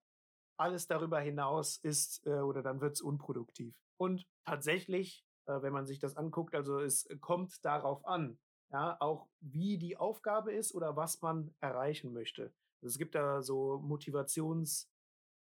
[0.58, 3.74] Alles darüber hinaus ist äh, oder dann wird es unproduktiv.
[3.96, 8.38] Und tatsächlich, äh, wenn man sich das anguckt, also es kommt darauf an,
[8.70, 12.52] ja, auch wie die Aufgabe ist oder was man erreichen möchte.
[12.80, 14.88] Also es gibt da so Motivations-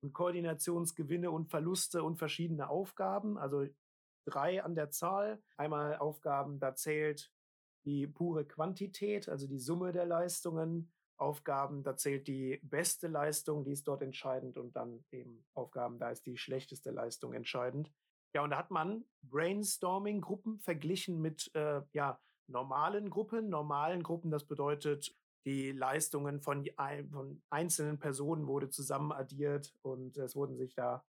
[0.02, 3.66] und Koordinationsgewinne und Verluste und verschiedene Aufgaben, also
[4.26, 5.42] drei an der Zahl.
[5.58, 7.32] Einmal Aufgaben, da zählt
[7.86, 10.92] die pure Quantität, also die Summe der Leistungen.
[11.16, 16.10] Aufgaben, da zählt die beste Leistung, die ist dort entscheidend und dann eben Aufgaben, da
[16.10, 17.92] ist die schlechteste Leistung entscheidend.
[18.36, 23.48] Ja, und da hat man Brainstorming-Gruppen verglichen mit äh, ja, normalen Gruppen.
[23.50, 25.16] Normalen Gruppen, das bedeutet
[25.46, 26.66] die Leistungen von,
[27.12, 31.06] von einzelnen Personen wurde zusammen addiert und es wurden sich da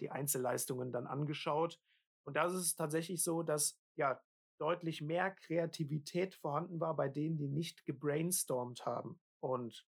[0.00, 1.80] die Einzelleistungen dann angeschaut.
[2.24, 4.20] Und da ist es tatsächlich so, dass ja
[4.58, 9.20] deutlich mehr Kreativität vorhanden war bei denen, die nicht gebrainstormt haben.
[9.40, 9.86] Und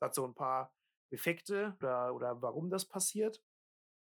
[0.00, 0.74] das hat so ein paar
[1.10, 3.42] Effekte oder, oder warum das passiert.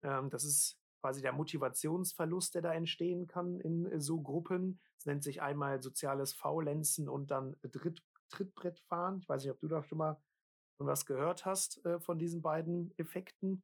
[0.03, 4.81] Ähm, das ist quasi der Motivationsverlust, der da entstehen kann in so Gruppen.
[4.99, 9.19] Es nennt sich einmal soziales Faulenzen und dann Dritt, Trittbrett fahren.
[9.21, 10.21] Ich weiß nicht, ob du da schon mal
[10.79, 13.63] was gehört hast äh, von diesen beiden Effekten.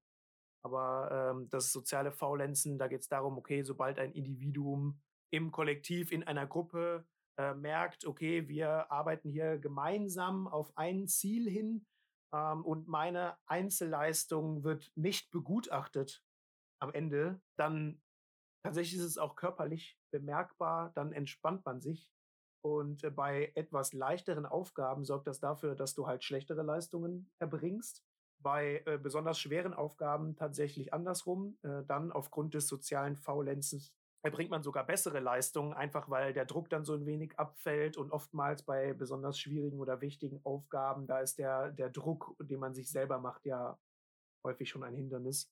[0.64, 5.00] Aber ähm, das soziale Faulenzen, da geht es darum, okay, sobald ein Individuum
[5.30, 7.06] im Kollektiv, in einer Gruppe
[7.38, 11.86] äh, merkt, okay, wir arbeiten hier gemeinsam auf ein Ziel hin
[12.32, 16.24] ähm, und meine Einzelleistung wird nicht begutachtet
[16.80, 18.00] am Ende, dann
[18.64, 22.10] tatsächlich ist es auch körperlich bemerkbar, dann entspannt man sich.
[22.62, 28.04] Und äh, bei etwas leichteren Aufgaben sorgt das dafür, dass du halt schlechtere Leistungen erbringst
[28.40, 31.58] bei äh, besonders schweren Aufgaben tatsächlich andersrum.
[31.62, 33.92] Äh, dann aufgrund des sozialen Faulenzens
[34.22, 38.10] erbringt man sogar bessere Leistungen, einfach weil der Druck dann so ein wenig abfällt und
[38.10, 42.90] oftmals bei besonders schwierigen oder wichtigen Aufgaben, da ist der, der Druck, den man sich
[42.90, 43.78] selber macht, ja
[44.44, 45.50] häufig schon ein Hindernis.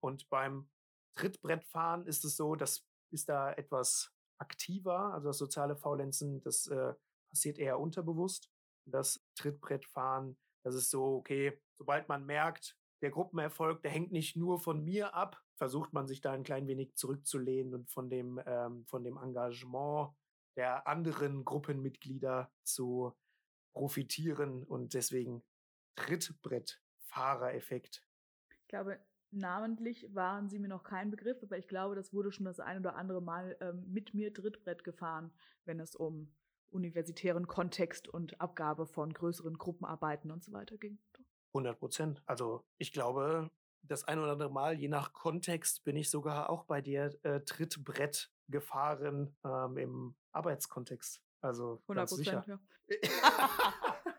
[0.00, 0.68] Und beim
[1.14, 6.94] Trittbrettfahren ist es so, das ist da etwas aktiver, also das soziale Faulenzen, das äh,
[7.30, 8.50] passiert eher unterbewusst.
[8.84, 14.58] Das Trittbrettfahren, das ist so, okay, sobald man merkt, der Gruppenerfolg, der hängt nicht nur
[14.58, 18.84] von mir ab, versucht man sich da ein klein wenig zurückzulehnen und von dem, ähm,
[18.86, 20.14] von dem Engagement
[20.56, 23.16] der anderen Gruppenmitglieder zu
[23.72, 25.42] profitieren und deswegen
[25.96, 28.06] Trittbrettfahrereffekt.
[28.50, 29.00] Ich glaube,
[29.32, 32.78] namentlich waren sie mir noch kein Begriff, aber ich glaube, das wurde schon das ein
[32.78, 35.32] oder andere Mal ähm, mit mir Trittbrett gefahren,
[35.64, 36.32] wenn es um
[36.70, 40.98] universitären Kontext und Abgabe von größeren Gruppenarbeiten und so weiter ging.
[41.54, 42.22] 100 Prozent.
[42.26, 43.50] Also ich glaube,
[43.82, 47.40] das ein oder andere Mal, je nach Kontext, bin ich sogar auch bei dir äh,
[47.40, 51.22] Trittbrett gefahren ähm, im Arbeitskontext.
[51.40, 52.60] Also 100 Prozent, ja.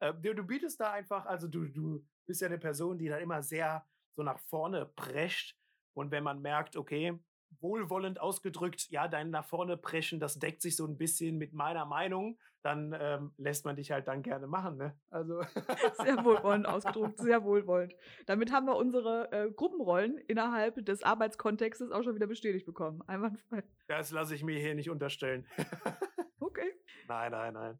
[0.00, 3.20] äh, du, du, bietest da einfach, also du, du bist ja eine Person, die dann
[3.20, 5.56] immer sehr so nach vorne prescht.
[5.94, 7.18] Und wenn man merkt, okay,
[7.60, 11.84] wohlwollend ausgedrückt, ja, dein nach vorne preschen, das deckt sich so ein bisschen mit meiner
[11.84, 14.96] Meinung, dann ähm, lässt man dich halt dann gerne machen, ne?
[15.10, 15.42] Also
[16.02, 17.94] sehr wohlwollend ausgedrückt, sehr wohlwollend.
[18.26, 23.02] Damit haben wir unsere äh, Gruppenrollen innerhalb des Arbeitskontextes auch schon wieder bestätigt bekommen.
[23.06, 23.64] Einwandfrei.
[23.88, 25.46] Das lasse ich mir hier nicht unterstellen.
[26.40, 26.72] okay.
[27.08, 27.78] Nein, nein, nein.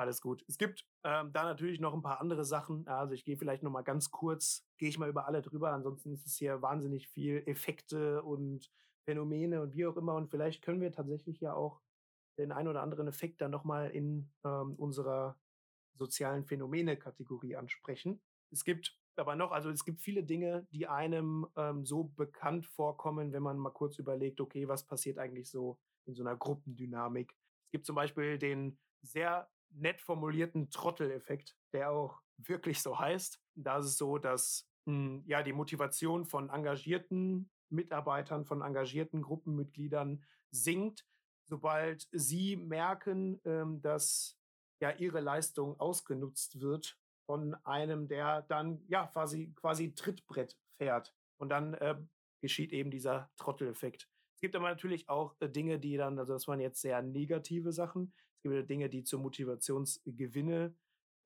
[0.00, 0.42] Alles gut.
[0.48, 2.88] Es gibt ähm, da natürlich noch ein paar andere Sachen.
[2.88, 5.72] Also ich gehe vielleicht noch mal ganz kurz, gehe ich mal über alle drüber.
[5.72, 8.70] Ansonsten ist es hier wahnsinnig viel Effekte und
[9.04, 10.14] Phänomene und wie auch immer.
[10.14, 11.82] Und vielleicht können wir tatsächlich ja auch
[12.38, 15.38] den ein oder anderen Effekt dann nochmal in ähm, unserer
[15.92, 18.22] sozialen Phänomene-Kategorie ansprechen.
[18.50, 23.34] Es gibt aber noch, also es gibt viele Dinge, die einem ähm, so bekannt vorkommen,
[23.34, 27.36] wenn man mal kurz überlegt, okay, was passiert eigentlich so in so einer Gruppendynamik.
[27.66, 33.40] Es gibt zum Beispiel den sehr nett formulierten Trotteleffekt, der auch wirklich so heißt.
[33.54, 40.24] Da ist es so, dass hm, ja die Motivation von engagierten Mitarbeitern, von engagierten Gruppenmitgliedern
[40.50, 41.06] sinkt,
[41.44, 44.38] sobald sie merken, ähm, dass
[44.80, 51.14] ja ihre Leistung ausgenutzt wird von einem, der dann ja quasi quasi Trittbrett fährt.
[51.38, 51.96] Und dann äh,
[52.40, 54.08] geschieht eben dieser Trotteleffekt.
[54.34, 57.72] Es gibt aber natürlich auch äh, Dinge, die dann, also das waren jetzt sehr negative
[57.72, 58.12] Sachen.
[58.42, 60.74] Es gibt Dinge, die zu Motivationsgewinne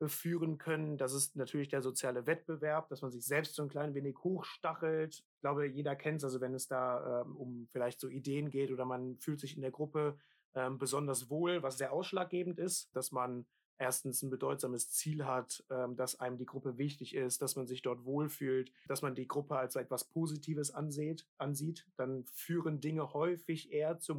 [0.06, 0.98] führen können.
[0.98, 5.14] Das ist natürlich der soziale Wettbewerb, dass man sich selbst so ein klein wenig hochstachelt.
[5.14, 8.72] Ich glaube, jeder kennt es, also wenn es da ähm, um vielleicht so Ideen geht
[8.72, 10.18] oder man fühlt sich in der Gruppe
[10.54, 13.46] ähm, besonders wohl, was sehr ausschlaggebend ist, dass man
[13.78, 17.82] erstens ein bedeutsames Ziel hat, ähm, dass einem die Gruppe wichtig ist, dass man sich
[17.82, 23.72] dort wohlfühlt, dass man die Gruppe als etwas Positives ansieht, ansieht, dann führen Dinge häufig
[23.72, 24.14] eher zu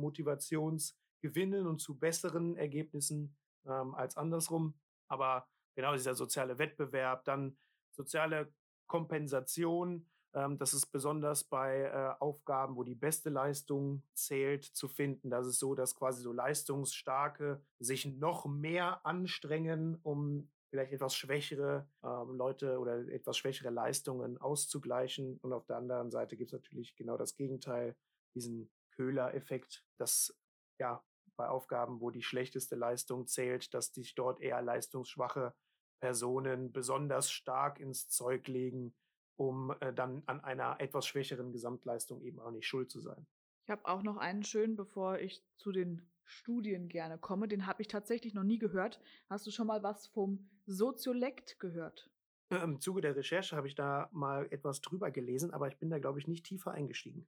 [1.25, 3.35] Motivationsgewinnen und zu besseren Ergebnissen
[3.65, 4.75] ähm, als andersrum.
[5.07, 7.57] Aber genau dieser soziale Wettbewerb, dann
[7.91, 8.53] soziale
[8.88, 10.07] Kompensation.
[10.33, 15.29] Ähm, das ist besonders bei äh, Aufgaben, wo die beste Leistung zählt, zu finden.
[15.29, 21.88] Das ist so, dass quasi so Leistungsstarke sich noch mehr anstrengen, um vielleicht etwas schwächere
[22.03, 25.38] ähm, Leute oder etwas schwächere Leistungen auszugleichen.
[25.41, 27.95] Und auf der anderen Seite gibt es natürlich genau das Gegenteil,
[28.33, 30.38] diesen Köhler-Effekt, dass
[30.79, 31.03] ja
[31.36, 35.54] bei Aufgaben, wo die schlechteste Leistung zählt, dass sich dort eher leistungsschwache
[36.00, 38.95] Personen besonders stark ins Zeug legen,
[39.38, 43.28] um äh, dann an einer etwas schwächeren Gesamtleistung eben auch nicht schuld zu sein.
[43.63, 47.48] Ich habe auch noch einen schönen, bevor ich zu den Studien gerne komme.
[47.48, 49.00] Den habe ich tatsächlich noch nie gehört.
[49.30, 52.10] Hast du schon mal was vom Soziolekt gehört?
[52.50, 55.98] Im Zuge der Recherche habe ich da mal etwas drüber gelesen, aber ich bin da,
[55.98, 57.28] glaube ich, nicht tiefer eingestiegen.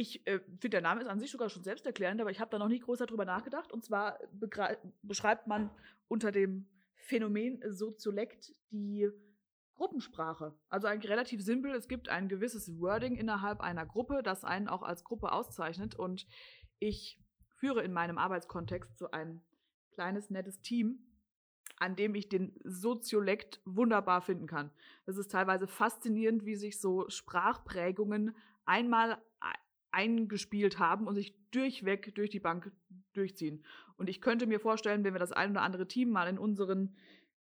[0.00, 2.58] Ich äh, finde, der Name ist an sich sogar schon selbsterklärend, aber ich habe da
[2.60, 3.72] noch nie groß darüber nachgedacht.
[3.72, 4.20] Und zwar
[5.02, 5.70] beschreibt man
[6.06, 9.10] unter dem Phänomen Soziolekt die
[9.74, 10.56] Gruppensprache.
[10.68, 11.72] Also eigentlich relativ simpel.
[11.72, 15.96] Es gibt ein gewisses Wording innerhalb einer Gruppe, das einen auch als Gruppe auszeichnet.
[15.96, 16.28] Und
[16.78, 17.20] ich
[17.56, 19.42] führe in meinem Arbeitskontext so ein
[19.90, 21.08] kleines, nettes Team.
[21.80, 24.70] an dem ich den Soziolekt wunderbar finden kann.
[25.06, 29.22] Es ist teilweise faszinierend, wie sich so Sprachprägungen einmal
[29.90, 32.70] eingespielt haben und sich durchweg durch die Bank
[33.12, 33.64] durchziehen.
[33.96, 36.94] Und ich könnte mir vorstellen, wenn wir das ein oder andere Team mal in unseren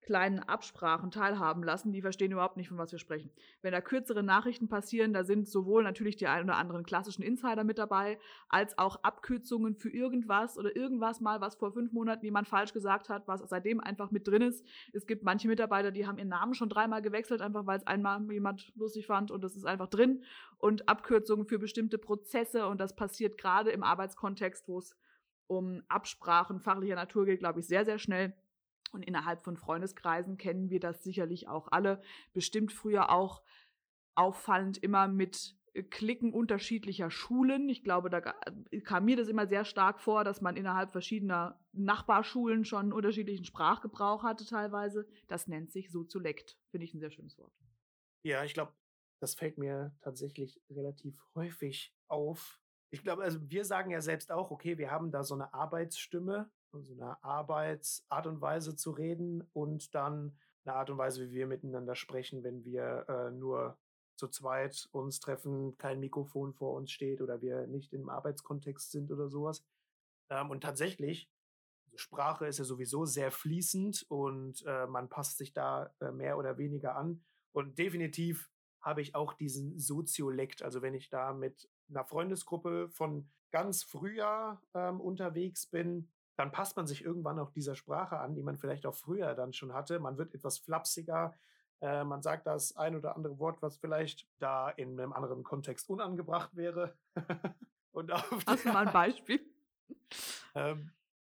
[0.03, 3.31] kleinen Absprachen teilhaben lassen, die verstehen überhaupt nicht, von was wir sprechen.
[3.63, 7.65] Wenn da kürzere Nachrichten passieren, da sind sowohl natürlich die ein oder anderen klassischen Insider
[7.65, 12.49] mit dabei, als auch Abkürzungen für irgendwas oder irgendwas mal, was vor fünf Monaten jemand
[12.49, 14.67] falsch gesagt hat, was seitdem einfach mit drin ist.
[14.93, 18.21] Es gibt manche Mitarbeiter, die haben ihren Namen schon dreimal gewechselt, einfach weil es einmal
[18.31, 20.25] jemand lustig fand und das ist einfach drin.
[20.59, 24.97] Und Abkürzungen für bestimmte Prozesse und das passiert gerade im Arbeitskontext, wo es
[25.47, 28.35] um Absprachen fachlicher Natur geht, glaube ich, sehr, sehr schnell
[28.93, 32.03] und innerhalb von Freundeskreisen kennen wir das sicherlich auch alle.
[32.33, 33.43] Bestimmt früher auch
[34.15, 37.69] auffallend immer mit äh, Klicken unterschiedlicher Schulen.
[37.69, 38.19] Ich glaube, da
[38.71, 43.45] äh, kam mir das immer sehr stark vor, dass man innerhalb verschiedener Nachbarschulen schon unterschiedlichen
[43.45, 45.09] Sprachgebrauch hatte teilweise.
[45.29, 46.59] Das nennt sich Soziolekt.
[46.71, 47.53] Finde ich ein sehr schönes Wort.
[48.25, 48.73] Ja, ich glaube,
[49.21, 52.61] das fällt mir tatsächlich relativ häufig auf.
[52.91, 56.51] Ich glaube, also wir sagen ja selbst auch, okay, wir haben da so eine Arbeitsstimme,
[56.81, 61.47] so einer Arbeitsart und Weise zu reden und dann eine Art und Weise, wie wir
[61.47, 63.79] miteinander sprechen, wenn wir äh, nur
[64.17, 69.11] zu zweit uns treffen, kein Mikrofon vor uns steht oder wir nicht im Arbeitskontext sind
[69.11, 69.65] oder sowas.
[70.31, 71.29] Ähm, und tatsächlich,
[71.87, 76.39] also Sprache ist ja sowieso sehr fließend und äh, man passt sich da äh, mehr
[76.39, 77.25] oder weniger an.
[77.53, 80.63] Und definitiv habe ich auch diesen Soziolekt.
[80.63, 86.77] Also wenn ich da mit einer Freundesgruppe von ganz früher ähm, unterwegs bin, dann passt
[86.77, 89.99] man sich irgendwann auch dieser Sprache an, die man vielleicht auch früher dann schon hatte.
[89.99, 91.35] Man wird etwas flapsiger.
[91.81, 95.89] Äh, man sagt das ein oder andere Wort, was vielleicht da in einem anderen Kontext
[95.91, 96.97] unangebracht wäre.
[97.93, 99.41] Und auf Hast du mal ein Beispiel?
[100.55, 100.91] ähm,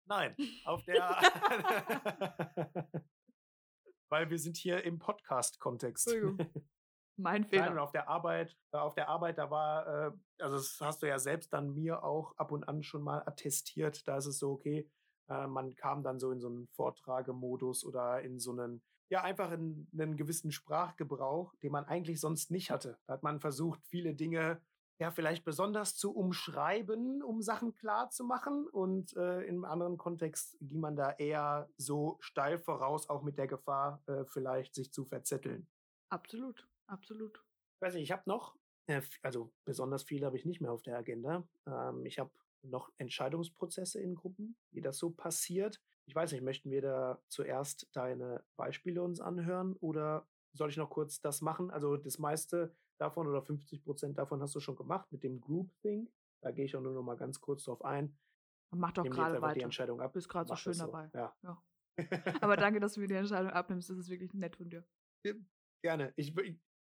[0.07, 1.21] nein, auf der.
[4.09, 6.15] Weil wir sind hier im Podcast-Kontext.
[7.17, 7.67] Mein Fehler.
[7.67, 11.03] Nein, und auf der Arbeit, äh, auf der Arbeit, da war, äh, also das hast
[11.03, 14.07] du ja selbst dann mir auch ab und an schon mal attestiert.
[14.07, 14.91] Da ist es so, okay,
[15.29, 19.51] äh, man kam dann so in so einen Vortragemodus oder in so einen, ja, einfach
[19.53, 22.99] in einen gewissen Sprachgebrauch, den man eigentlich sonst nicht hatte.
[23.07, 24.61] Da hat man versucht, viele Dinge
[24.99, 28.67] ja vielleicht besonders zu umschreiben, um Sachen klar zu machen.
[28.67, 33.47] Und äh, im anderen Kontext ging man da eher so steil voraus, auch mit der
[33.47, 35.67] Gefahr, äh, vielleicht sich zu verzetteln.
[36.09, 36.67] Absolut.
[36.87, 37.43] Absolut.
[37.77, 40.83] Ich weiß nicht, ich habe noch, äh, also besonders viel habe ich nicht mehr auf
[40.83, 41.47] der Agenda.
[41.67, 42.31] Ähm, ich habe
[42.63, 45.81] noch Entscheidungsprozesse in Gruppen, wie das so passiert.
[46.07, 50.91] Ich weiß nicht, möchten wir da zuerst deine Beispiele uns anhören oder soll ich noch
[50.91, 51.71] kurz das machen?
[51.71, 56.11] Also das meiste davon oder 50 Prozent davon hast du schon gemacht mit dem Groupthink.
[56.43, 58.17] Da gehe ich auch nur noch mal ganz kurz drauf ein.
[58.75, 59.55] Mach doch gerade weiter.
[59.55, 60.13] Die Entscheidung ab.
[60.13, 60.87] Du bist gerade so schön so.
[60.87, 61.11] dabei.
[61.15, 61.37] Ja.
[61.43, 61.63] ja.
[62.41, 63.91] Aber danke, dass du mir die Entscheidung abnimmst.
[63.91, 64.85] Das ist wirklich nett von dir.
[65.83, 66.13] Gerne.
[66.17, 66.35] Ich,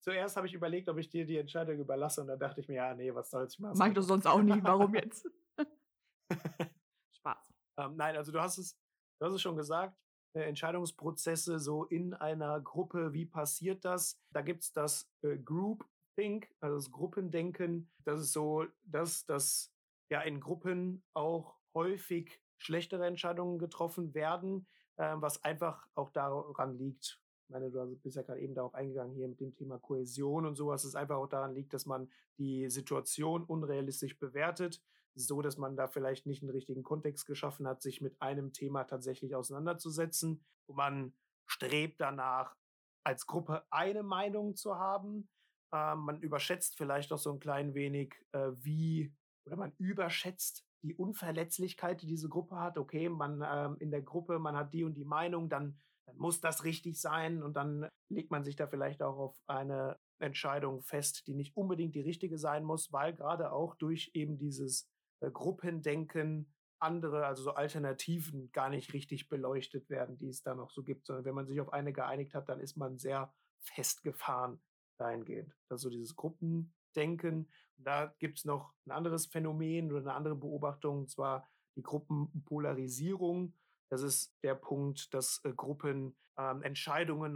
[0.06, 2.76] zuerst habe ich überlegt, ob ich dir die Entscheidung überlasse und dann dachte ich mir,
[2.76, 3.76] ja, nee, was soll's, ich machen.
[3.76, 5.28] Mach ich das sonst auch nie, warum jetzt?
[7.18, 7.54] Spaß.
[7.78, 8.78] Ähm, nein, also du hast es,
[9.20, 9.98] du hast es schon gesagt,
[10.36, 14.22] äh, Entscheidungsprozesse so in einer Gruppe, wie passiert das?
[14.30, 15.84] Da gibt es das äh, Group
[16.16, 17.92] Think, also das Gruppendenken.
[18.04, 19.74] Das ist so, dass, dass
[20.12, 27.20] ja in Gruppen auch häufig schlechtere Entscheidungen getroffen werden, äh, was einfach auch daran liegt,
[27.46, 30.56] ich meine, du bist ja gerade eben darauf eingegangen hier mit dem Thema Kohäsion und
[30.56, 34.82] sowas, es einfach auch daran liegt, dass man die Situation unrealistisch bewertet,
[35.14, 38.86] so dass man da vielleicht nicht einen richtigen Kontext geschaffen hat, sich mit einem Thema
[38.86, 40.44] tatsächlich auseinanderzusetzen.
[40.66, 41.14] Und man
[41.46, 42.56] strebt danach,
[43.04, 45.30] als Gruppe eine Meinung zu haben.
[45.72, 49.14] Ähm, man überschätzt vielleicht auch so ein klein wenig, äh, wie,
[49.46, 52.80] oder man überschätzt die Unverletzlichkeit, die diese Gruppe hat.
[52.80, 55.80] Okay, man ähm, in der Gruppe, man hat die und die Meinung, dann dann
[56.14, 60.82] muss das richtig sein und dann legt man sich da vielleicht auch auf eine Entscheidung
[60.82, 64.90] fest, die nicht unbedingt die richtige sein muss, weil gerade auch durch eben dieses
[65.20, 70.72] äh, Gruppendenken andere, also so Alternativen gar nicht richtig beleuchtet werden, die es da noch
[70.72, 74.62] so gibt, sondern wenn man sich auf eine geeinigt hat, dann ist man sehr festgefahren
[74.98, 75.56] dahingehend.
[75.68, 77.50] Das ist so dieses Gruppendenken.
[77.78, 81.84] Und da gibt es noch ein anderes Phänomen oder eine andere Beobachtung, und zwar die
[81.84, 83.54] Gruppenpolarisierung.
[83.90, 86.62] Das ist der Punkt, dass äh, Gruppen ähm,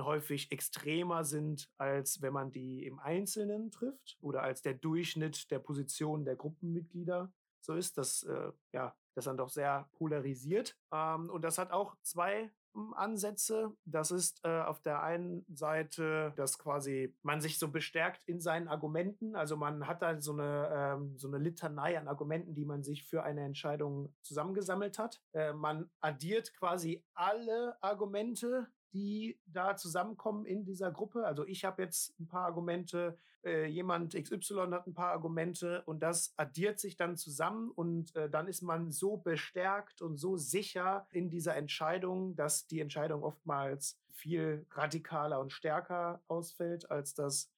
[0.04, 5.60] häufig extremer sind, als wenn man die im Einzelnen trifft oder als der Durchschnitt der
[5.60, 7.32] Position der Gruppenmitglieder
[7.62, 10.78] so ist, dass äh, ja, das dann doch sehr polarisiert.
[10.94, 13.76] Ähm, und das hat auch zwei hm, Ansätze.
[13.86, 18.68] Das ist äh, auf der einen Seite, dass quasi man sich so bestärkt in seinen
[18.68, 19.36] Argumenten.
[19.36, 23.06] Also man hat da so eine, ähm, so eine Litanei an Argumenten, die man sich
[23.06, 25.22] für eine Entscheidung zusammengesammelt hat.
[25.34, 31.26] Äh, man addiert quasi alle Argumente, die da zusammenkommen in dieser Gruppe.
[31.26, 36.02] Also ich habe jetzt ein paar Argumente, äh, jemand XY hat ein paar Argumente und
[36.02, 41.08] das addiert sich dann zusammen und äh, dann ist man so bestärkt und so sicher
[41.12, 47.50] in dieser Entscheidung, dass die Entscheidung oftmals viel radikaler und stärker ausfällt, als das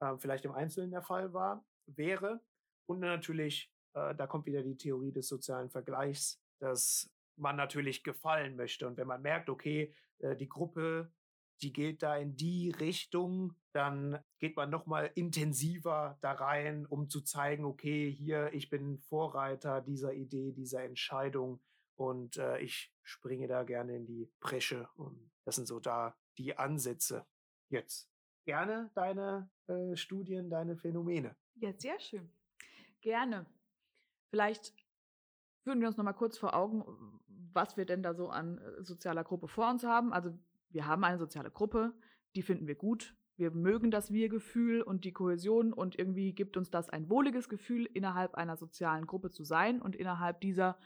[0.00, 2.40] äh, vielleicht im Einzelnen der Fall war, wäre.
[2.86, 7.10] Und natürlich, äh, da kommt wieder die Theorie des sozialen Vergleichs, dass
[7.40, 8.86] man natürlich gefallen möchte.
[8.86, 11.12] Und wenn man merkt, okay, äh, die Gruppe,
[11.62, 17.08] die geht da in die Richtung, dann geht man noch mal intensiver da rein, um
[17.08, 21.60] zu zeigen, okay, hier, ich bin Vorreiter dieser Idee, dieser Entscheidung
[21.96, 24.88] und äh, ich springe da gerne in die Bresche.
[24.96, 27.26] Und das sind so da die Ansätze.
[27.68, 28.10] Jetzt
[28.44, 31.36] gerne deine äh, Studien, deine Phänomene.
[31.56, 32.32] Ja, sehr schön.
[33.02, 33.46] Gerne.
[34.30, 34.74] Vielleicht
[35.62, 37.19] führen wir uns noch mal kurz vor Augen,
[37.52, 40.12] was wir denn da so an äh, sozialer Gruppe vor uns haben.
[40.12, 40.30] Also
[40.70, 41.92] wir haben eine soziale Gruppe,
[42.34, 43.14] die finden wir gut.
[43.36, 47.86] Wir mögen das Wir-Gefühl und die Kohäsion und irgendwie gibt uns das ein wohliges Gefühl,
[47.86, 50.76] innerhalb einer sozialen Gruppe zu sein und innerhalb dieser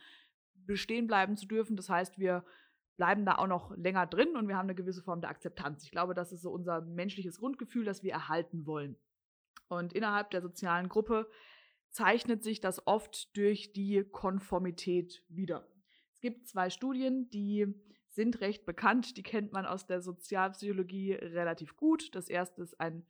[0.55, 1.77] bestehen bleiben zu dürfen.
[1.77, 2.45] Das heißt, wir
[2.97, 5.83] bleiben da auch noch länger drin und wir haben eine gewisse Form der Akzeptanz.
[5.83, 8.97] Ich glaube, das ist so unser menschliches Grundgefühl, das wir erhalten wollen.
[9.69, 11.29] Und innerhalb der sozialen Gruppe
[11.91, 15.67] zeichnet sich das oft durch die Konformität wieder
[16.25, 17.67] gibt zwei Studien, die
[18.09, 19.19] sind recht bekannt.
[19.19, 22.15] Die kennt man aus der Sozialpsychologie relativ gut.
[22.15, 23.05] Das erste ist ein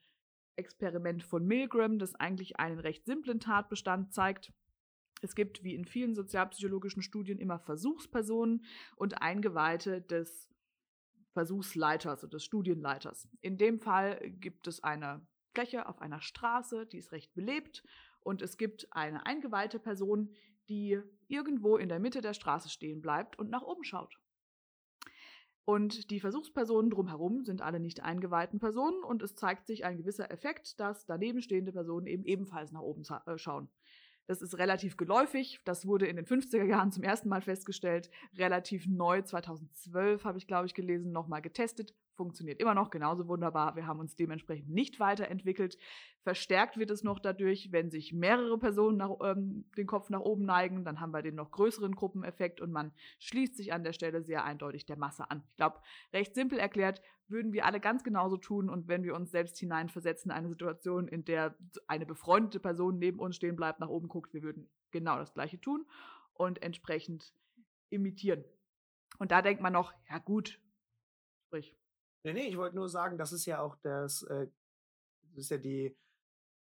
[0.56, 4.52] Experiment von Milgram, das eigentlich einen recht simplen Tatbestand zeigt.
[5.22, 8.64] Es gibt wie in vielen sozialpsychologischen Studien immer Versuchspersonen
[8.96, 10.50] und Eingeweihte des
[11.34, 13.28] Versuchsleiters oder des Studienleiters.
[13.42, 17.84] In dem Fall gibt es eine Fläche auf einer Straße, die ist recht belebt
[18.18, 20.34] und es gibt eine eingeweihte Person,
[20.68, 24.18] die irgendwo in der Mitte der Straße stehen bleibt und nach oben schaut.
[25.66, 30.30] Und die Versuchspersonen drumherum sind alle nicht eingeweihten Personen und es zeigt sich ein gewisser
[30.30, 33.70] Effekt, dass daneben stehende Personen eben ebenfalls nach oben äh, schauen.
[34.26, 35.60] Das ist relativ geläufig.
[35.64, 38.10] Das wurde in den 50er Jahren zum ersten Mal festgestellt.
[38.36, 43.76] Relativ neu, 2012 habe ich, glaube ich, gelesen, nochmal getestet funktioniert immer noch genauso wunderbar.
[43.76, 45.78] Wir haben uns dementsprechend nicht weiterentwickelt.
[46.22, 50.44] Verstärkt wird es noch dadurch, wenn sich mehrere Personen nach, ähm, den Kopf nach oben
[50.44, 54.22] neigen, dann haben wir den noch größeren Gruppeneffekt und man schließt sich an der Stelle
[54.22, 55.42] sehr eindeutig der Masse an.
[55.50, 55.80] Ich glaube,
[56.12, 60.30] recht simpel erklärt, würden wir alle ganz genauso tun und wenn wir uns selbst hineinversetzen
[60.30, 61.56] in eine Situation, in der
[61.86, 65.60] eine befreundete Person neben uns stehen bleibt, nach oben guckt, wir würden genau das gleiche
[65.60, 65.86] tun
[66.34, 67.32] und entsprechend
[67.90, 68.44] imitieren.
[69.18, 70.60] Und da denkt man noch, ja gut,
[71.46, 71.76] sprich,
[72.24, 74.46] Nee, nee, ich wollte nur sagen, das ist ja auch das, äh,
[75.34, 75.94] das ist ja die,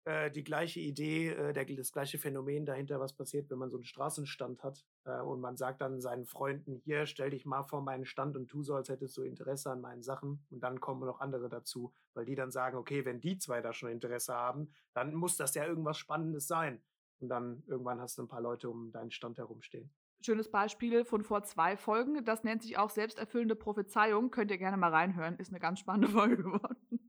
[0.05, 3.75] äh, die gleiche Idee, äh, der, das gleiche Phänomen dahinter, was passiert, wenn man so
[3.77, 7.81] einen Straßenstand hat äh, und man sagt dann seinen Freunden, hier, stell dich mal vor
[7.81, 11.05] meinen Stand und tu so, als hättest du Interesse an meinen Sachen und dann kommen
[11.05, 14.73] noch andere dazu, weil die dann sagen, okay, wenn die zwei da schon Interesse haben,
[14.93, 16.81] dann muss das ja irgendwas Spannendes sein.
[17.19, 19.91] Und dann irgendwann hast du ein paar Leute um deinen Stand herumstehen
[20.25, 22.23] schönes Beispiel von vor zwei Folgen.
[22.25, 24.31] Das nennt sich auch selbsterfüllende Prophezeiung.
[24.31, 25.37] Könnt ihr gerne mal reinhören.
[25.37, 26.99] Ist eine ganz spannende Folge geworden.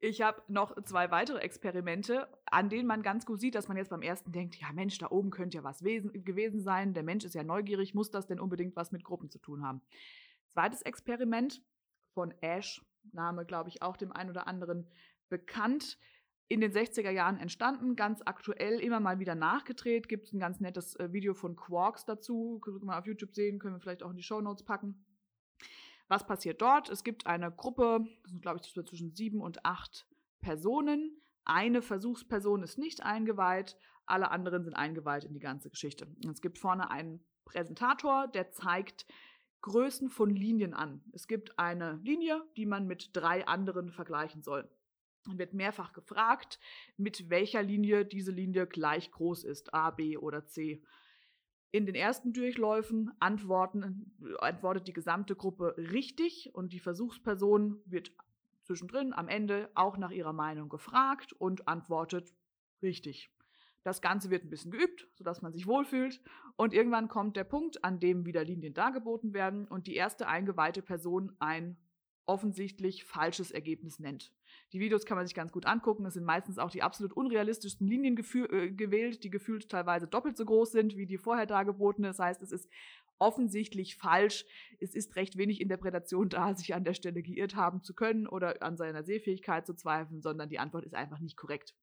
[0.00, 3.88] Ich habe noch zwei weitere Experimente, an denen man ganz gut sieht, dass man jetzt
[3.88, 6.92] beim ersten denkt, ja Mensch, da oben könnte ja was gewesen sein.
[6.92, 9.80] Der Mensch ist ja neugierig, muss das denn unbedingt was mit Gruppen zu tun haben?
[10.48, 11.62] Zweites Experiment
[12.12, 14.86] von Ash, Name glaube ich auch dem einen oder anderen
[15.30, 15.98] bekannt
[16.48, 20.08] in den 60er Jahren entstanden, ganz aktuell immer mal wieder nachgedreht.
[20.08, 23.34] Gibt es ein ganz nettes äh, Video von Quarks dazu, können wir mal auf YouTube
[23.34, 25.04] sehen, können wir vielleicht auch in die Show Notes packen.
[26.08, 26.90] Was passiert dort?
[26.90, 30.06] Es gibt eine Gruppe, das sind glaube ich zwischen sieben und acht
[30.40, 31.16] Personen.
[31.46, 33.76] Eine Versuchsperson ist nicht eingeweiht,
[34.06, 36.06] alle anderen sind eingeweiht in die ganze Geschichte.
[36.30, 39.06] Es gibt vorne einen Präsentator, der zeigt
[39.62, 41.02] Größen von Linien an.
[41.12, 44.68] Es gibt eine Linie, die man mit drei anderen vergleichen soll.
[45.26, 46.58] Dann wird mehrfach gefragt,
[46.96, 50.82] mit welcher Linie diese Linie gleich groß ist, A, B oder C.
[51.70, 58.12] In den ersten Durchläufen antwortet die gesamte Gruppe richtig und die Versuchsperson wird
[58.62, 62.32] zwischendrin am Ende auch nach ihrer Meinung gefragt und antwortet
[62.80, 63.30] richtig.
[63.82, 66.20] Das Ganze wird ein bisschen geübt, sodass man sich wohlfühlt.
[66.56, 70.80] Und irgendwann kommt der Punkt, an dem wieder Linien dargeboten werden und die erste eingeweihte
[70.80, 71.76] Person ein
[72.26, 74.32] offensichtlich falsches Ergebnis nennt.
[74.72, 76.06] Die Videos kann man sich ganz gut angucken.
[76.06, 80.44] Es sind meistens auch die absolut unrealistischsten Linien äh, gewählt, die gefühlt teilweise doppelt so
[80.44, 82.08] groß sind wie die vorher dargebotene.
[82.08, 82.68] Das heißt, es ist
[83.18, 84.44] offensichtlich falsch.
[84.80, 88.62] Es ist recht wenig Interpretation da, sich an der Stelle geirrt haben zu können oder
[88.62, 91.74] an seiner Sehfähigkeit zu zweifeln, sondern die Antwort ist einfach nicht korrekt.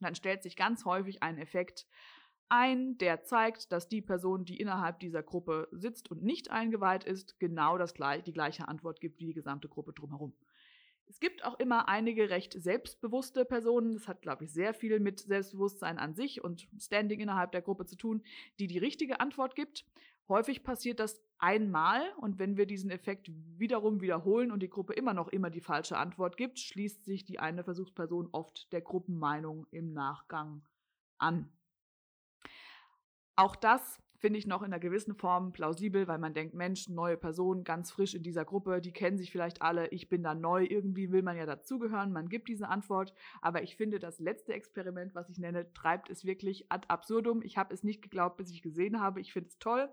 [0.00, 1.86] Und dann stellt sich ganz häufig ein Effekt
[2.50, 7.38] ein, der zeigt, dass die Person, die innerhalb dieser Gruppe sitzt und nicht eingeweiht ist,
[7.38, 10.32] genau das, die gleiche Antwort gibt wie die gesamte Gruppe drumherum.
[11.08, 15.20] Es gibt auch immer einige recht selbstbewusste Personen, das hat, glaube ich, sehr viel mit
[15.20, 18.22] Selbstbewusstsein an sich und Standing innerhalb der Gruppe zu tun,
[18.58, 19.86] die die richtige Antwort gibt.
[20.28, 25.14] Häufig passiert das einmal und wenn wir diesen Effekt wiederum wiederholen und die Gruppe immer
[25.14, 29.94] noch immer die falsche Antwort gibt, schließt sich die eine Versuchsperson oft der Gruppenmeinung im
[29.94, 30.62] Nachgang
[31.16, 31.50] an.
[33.38, 37.16] Auch das finde ich noch in einer gewissen Form plausibel, weil man denkt, Mensch, neue
[37.16, 40.66] Person, ganz frisch in dieser Gruppe, die kennen sich vielleicht alle, ich bin da neu,
[40.68, 45.14] irgendwie will man ja dazugehören, man gibt diese Antwort, aber ich finde, das letzte Experiment,
[45.14, 47.42] was ich nenne, treibt es wirklich ad absurdum.
[47.42, 49.88] Ich habe es nicht geglaubt, bis ich gesehen habe, ich finde es toll.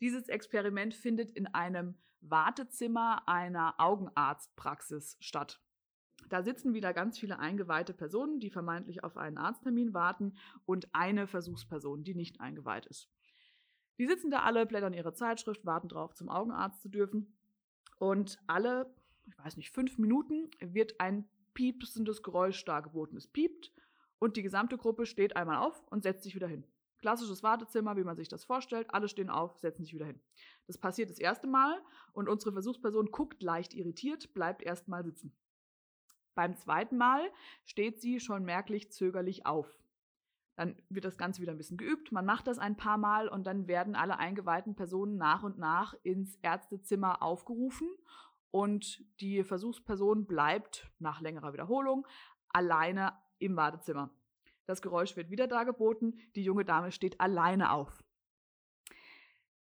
[0.00, 5.60] Dieses Experiment findet in einem Wartezimmer einer Augenarztpraxis statt.
[6.28, 11.26] Da sitzen wieder ganz viele eingeweihte Personen, die vermeintlich auf einen Arzttermin warten und eine
[11.26, 13.08] Versuchsperson, die nicht eingeweiht ist.
[13.98, 17.34] Die sitzen da alle, blättern ihre Zeitschrift, warten darauf, zum Augenarzt zu dürfen.
[17.98, 18.94] Und alle,
[19.26, 23.16] ich weiß nicht, fünf Minuten wird ein piepsendes Geräusch dargeboten.
[23.16, 23.72] Es piept
[24.20, 26.64] und die gesamte Gruppe steht einmal auf und setzt sich wieder hin.
[26.98, 28.92] Klassisches Wartezimmer, wie man sich das vorstellt.
[28.92, 30.20] Alle stehen auf, setzen sich wieder hin.
[30.66, 31.80] Das passiert das erste Mal
[32.12, 35.32] und unsere Versuchsperson guckt leicht irritiert, bleibt erstmal sitzen.
[36.38, 37.32] Beim zweiten Mal
[37.64, 39.76] steht sie schon merklich zögerlich auf.
[40.54, 42.12] Dann wird das Ganze wieder ein bisschen geübt.
[42.12, 45.94] Man macht das ein paar Mal und dann werden alle eingeweihten Personen nach und nach
[46.04, 47.88] ins Ärztezimmer aufgerufen
[48.52, 52.06] und die Versuchsperson bleibt nach längerer Wiederholung
[52.50, 54.08] alleine im Wartezimmer.
[54.64, 58.04] Das Geräusch wird wieder dargeboten, die junge Dame steht alleine auf.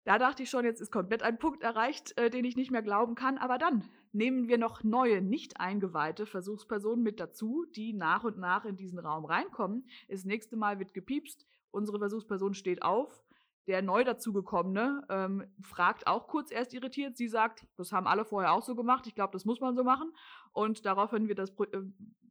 [0.05, 2.81] Da dachte ich schon, jetzt ist komplett ein Punkt erreicht, äh, den ich nicht mehr
[2.81, 3.37] glauben kann.
[3.37, 3.83] Aber dann
[4.13, 8.99] nehmen wir noch neue, nicht eingeweihte Versuchspersonen mit dazu, die nach und nach in diesen
[8.99, 9.87] Raum reinkommen.
[10.09, 13.23] Das nächste Mal wird gepiepst, unsere Versuchsperson steht auf.
[13.67, 17.15] Der neu dazugekommene ähm, fragt auch kurz erst irritiert.
[17.15, 19.05] Sie sagt, das haben alle vorher auch so gemacht.
[19.05, 20.11] Ich glaube, das muss man so machen.
[20.51, 21.81] Und daraufhin wird das, äh,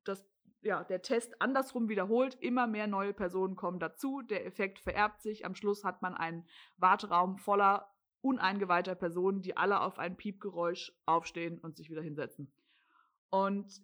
[0.05, 0.27] das
[0.63, 5.47] ja, der Test andersrum wiederholt, immer mehr neue Personen kommen dazu, der Effekt vererbt sich,
[5.47, 7.89] am Schluss hat man einen Warteraum voller
[8.23, 12.53] uneingeweihter Personen, die alle auf ein Piepgeräusch aufstehen und sich wieder hinsetzen.
[13.31, 13.81] Und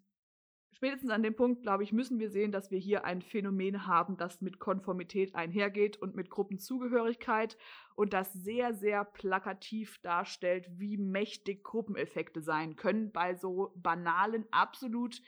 [0.72, 4.16] spätestens an dem Punkt, glaube ich, müssen wir sehen, dass wir hier ein Phänomen haben,
[4.16, 7.56] das mit Konformität einhergeht und mit Gruppenzugehörigkeit
[7.94, 15.22] und das sehr, sehr plakativ darstellt, wie mächtig Gruppeneffekte sein können bei so banalen, absolut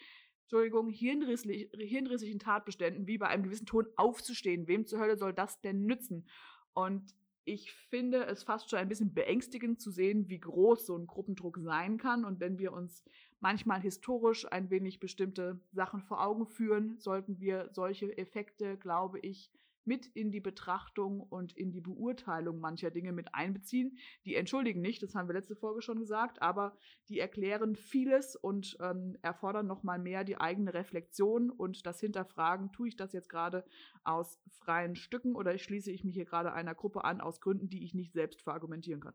[0.50, 4.66] Entschuldigung, hirnrisslich, hirnrisslichen Tatbeständen, wie bei einem gewissen Ton aufzustehen.
[4.66, 6.26] Wem zur Hölle soll das denn nützen?
[6.72, 7.14] Und
[7.49, 11.59] ich finde es fast schon ein bisschen beängstigend zu sehen, wie groß so ein Gruppendruck
[11.59, 12.24] sein kann.
[12.24, 13.05] Und wenn wir uns
[13.40, 19.51] manchmal historisch ein wenig bestimmte Sachen vor Augen führen, sollten wir solche Effekte, glaube ich,
[19.89, 23.99] mit in die Betrachtung und in die Beurteilung mancher Dinge mit einbeziehen.
[24.24, 26.76] Die entschuldigen nicht, das haben wir letzte Folge schon gesagt, aber
[27.09, 32.89] die erklären vieles und ähm, erfordern nochmal mehr die eigene Reflexion und das Hinterfragen, tue
[32.89, 33.64] ich das jetzt gerade
[34.05, 37.82] aus freien Stücken oder schließe ich mich hier gerade einer Gruppe an aus Gründen, die
[37.82, 39.14] ich nicht selbst verargumentieren kann.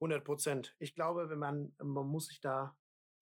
[0.00, 0.76] 100 Prozent.
[0.78, 2.76] Ich glaube, wenn man, man muss sich da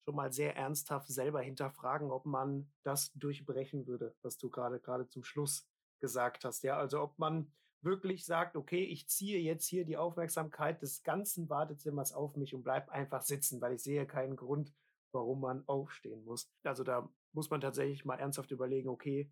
[0.05, 5.07] schon mal sehr ernsthaft selber hinterfragen, ob man das durchbrechen würde, was du gerade gerade
[5.07, 5.67] zum Schluss
[5.99, 6.63] gesagt hast.
[6.63, 11.49] Ja, also ob man wirklich sagt, okay, ich ziehe jetzt hier die Aufmerksamkeit des ganzen
[11.49, 14.73] Wartezimmers auf mich und bleib einfach sitzen, weil ich sehe keinen Grund,
[15.11, 16.51] warum man aufstehen muss.
[16.63, 19.31] Also da muss man tatsächlich mal ernsthaft überlegen, okay,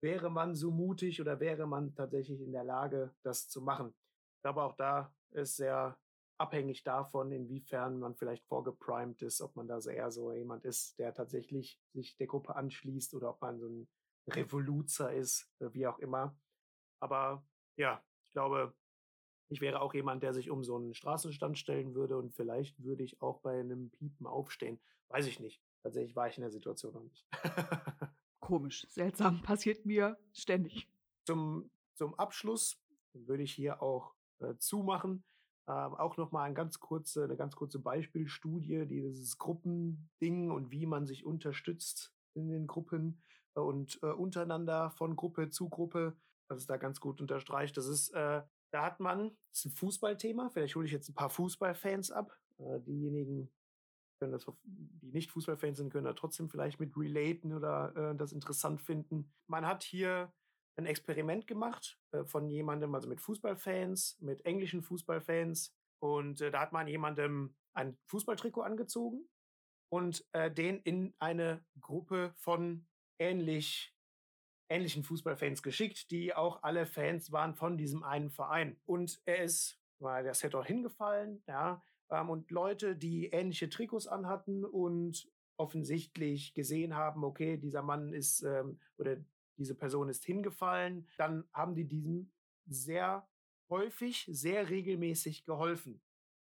[0.00, 3.94] wäre man so mutig oder wäre man tatsächlich in der Lage, das zu machen?
[4.42, 5.98] Glaube, auch da ist sehr
[6.38, 11.12] abhängig davon, inwiefern man vielleicht vorgeprimed ist, ob man da eher so jemand ist, der
[11.12, 13.88] tatsächlich sich der Gruppe anschließt oder ob man so ein
[14.28, 16.36] Revoluzer ist, äh, wie auch immer.
[17.00, 17.44] Aber
[17.76, 18.74] ja, ich glaube,
[19.48, 23.02] ich wäre auch jemand, der sich um so einen Straßenstand stellen würde und vielleicht würde
[23.02, 24.80] ich auch bei einem Piepen aufstehen.
[25.08, 25.60] Weiß ich nicht.
[25.82, 27.26] Tatsächlich war ich in der Situation noch nicht.
[28.40, 30.88] Komisch, seltsam, passiert mir ständig.
[31.24, 32.80] Zum, zum Abschluss
[33.12, 35.24] würde ich hier auch äh, zumachen.
[35.66, 41.06] Ähm, auch nochmal ein ganz kurze, eine ganz kurze Beispielstudie, dieses Gruppending und wie man
[41.06, 43.22] sich unterstützt in den Gruppen
[43.54, 46.16] und äh, untereinander von Gruppe zu Gruppe.
[46.48, 47.76] Das ist da ganz gut unterstreicht.
[47.76, 48.42] Das ist, äh,
[48.72, 50.50] da hat man, das ist ein Fußballthema.
[50.50, 52.36] Vielleicht hole ich jetzt ein paar Fußballfans ab.
[52.58, 53.50] Äh, diejenigen,
[54.20, 58.32] können das, die nicht Fußballfans sind, können da trotzdem vielleicht mit relaten oder äh, das
[58.32, 59.32] interessant finden.
[59.46, 60.32] Man hat hier
[60.76, 65.74] ein Experiment gemacht äh, von jemandem, also mit Fußballfans, mit englischen Fußballfans.
[66.02, 69.28] Und äh, da hat man jemandem ein Fußballtrikot angezogen
[69.90, 72.86] und äh, den in eine Gruppe von
[73.20, 73.94] ähnlich
[74.70, 78.76] ähnlichen Fußballfans geschickt, die auch alle Fans waren von diesem einen Verein.
[78.86, 84.06] Und er ist, war der Set dort hingefallen, ja, ähm, und Leute, die ähnliche Trikots
[84.06, 89.16] anhatten und offensichtlich gesehen haben, okay, dieser Mann ist ähm, oder
[89.58, 92.32] diese Person ist hingefallen, dann haben die diesem
[92.66, 93.28] sehr
[93.68, 96.00] häufig, sehr regelmäßig geholfen.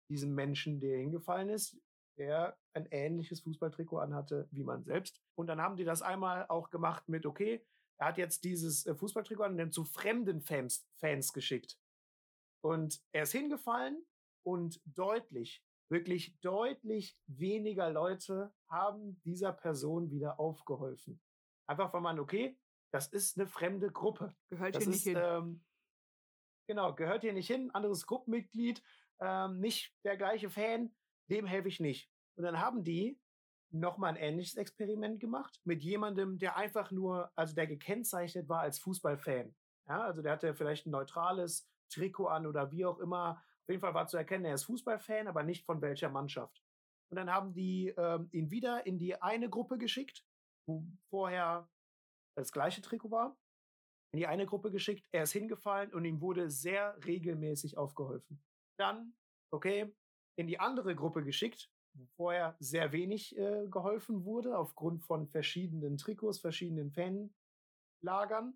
[0.09, 1.79] Diesem Menschen, der hingefallen ist,
[2.17, 5.21] der ein ähnliches Fußballtrikot anhatte wie man selbst.
[5.35, 7.65] Und dann haben die das einmal auch gemacht mit, okay,
[7.99, 11.79] er hat jetzt dieses äh, Fußballtrikot an den zu fremden Fans, Fans geschickt.
[12.65, 14.05] Und er ist hingefallen
[14.45, 21.21] und deutlich, wirklich deutlich weniger Leute haben dieser Person wieder aufgeholfen.
[21.69, 22.59] Einfach weil man, okay,
[22.93, 24.35] das ist eine fremde Gruppe.
[24.49, 25.19] Gehört das hier nicht ist, hin.
[25.21, 25.65] Ähm,
[26.67, 28.83] genau, gehört hier nicht hin, anderes Gruppenmitglied,
[29.21, 30.95] ähm, nicht der gleiche Fan,
[31.31, 32.11] dem helfe ich nicht.
[32.37, 33.19] Und dann haben die
[33.71, 38.79] nochmal ein ähnliches Experiment gemacht mit jemandem, der einfach nur, also der gekennzeichnet war als
[38.79, 39.55] Fußballfan.
[39.89, 43.43] Ja, also der hatte vielleicht ein neutrales Trikot an oder wie auch immer.
[43.63, 46.63] Auf jeden Fall war zu erkennen, er ist Fußballfan, aber nicht von welcher Mannschaft.
[47.11, 50.25] Und dann haben die ähm, ihn wieder in die eine Gruppe geschickt,
[50.67, 51.69] wo vorher
[52.37, 53.37] das gleiche Trikot war,
[54.13, 55.07] in die eine Gruppe geschickt.
[55.13, 58.43] Er ist hingefallen und ihm wurde sehr regelmäßig aufgeholfen.
[58.79, 59.15] Dann,
[59.51, 59.95] okay,
[60.37, 65.99] in die andere Gruppe geschickt, wo vorher sehr wenig äh, geholfen wurde, aufgrund von verschiedenen
[65.99, 68.55] Trikots, verschiedenen Fanlagern,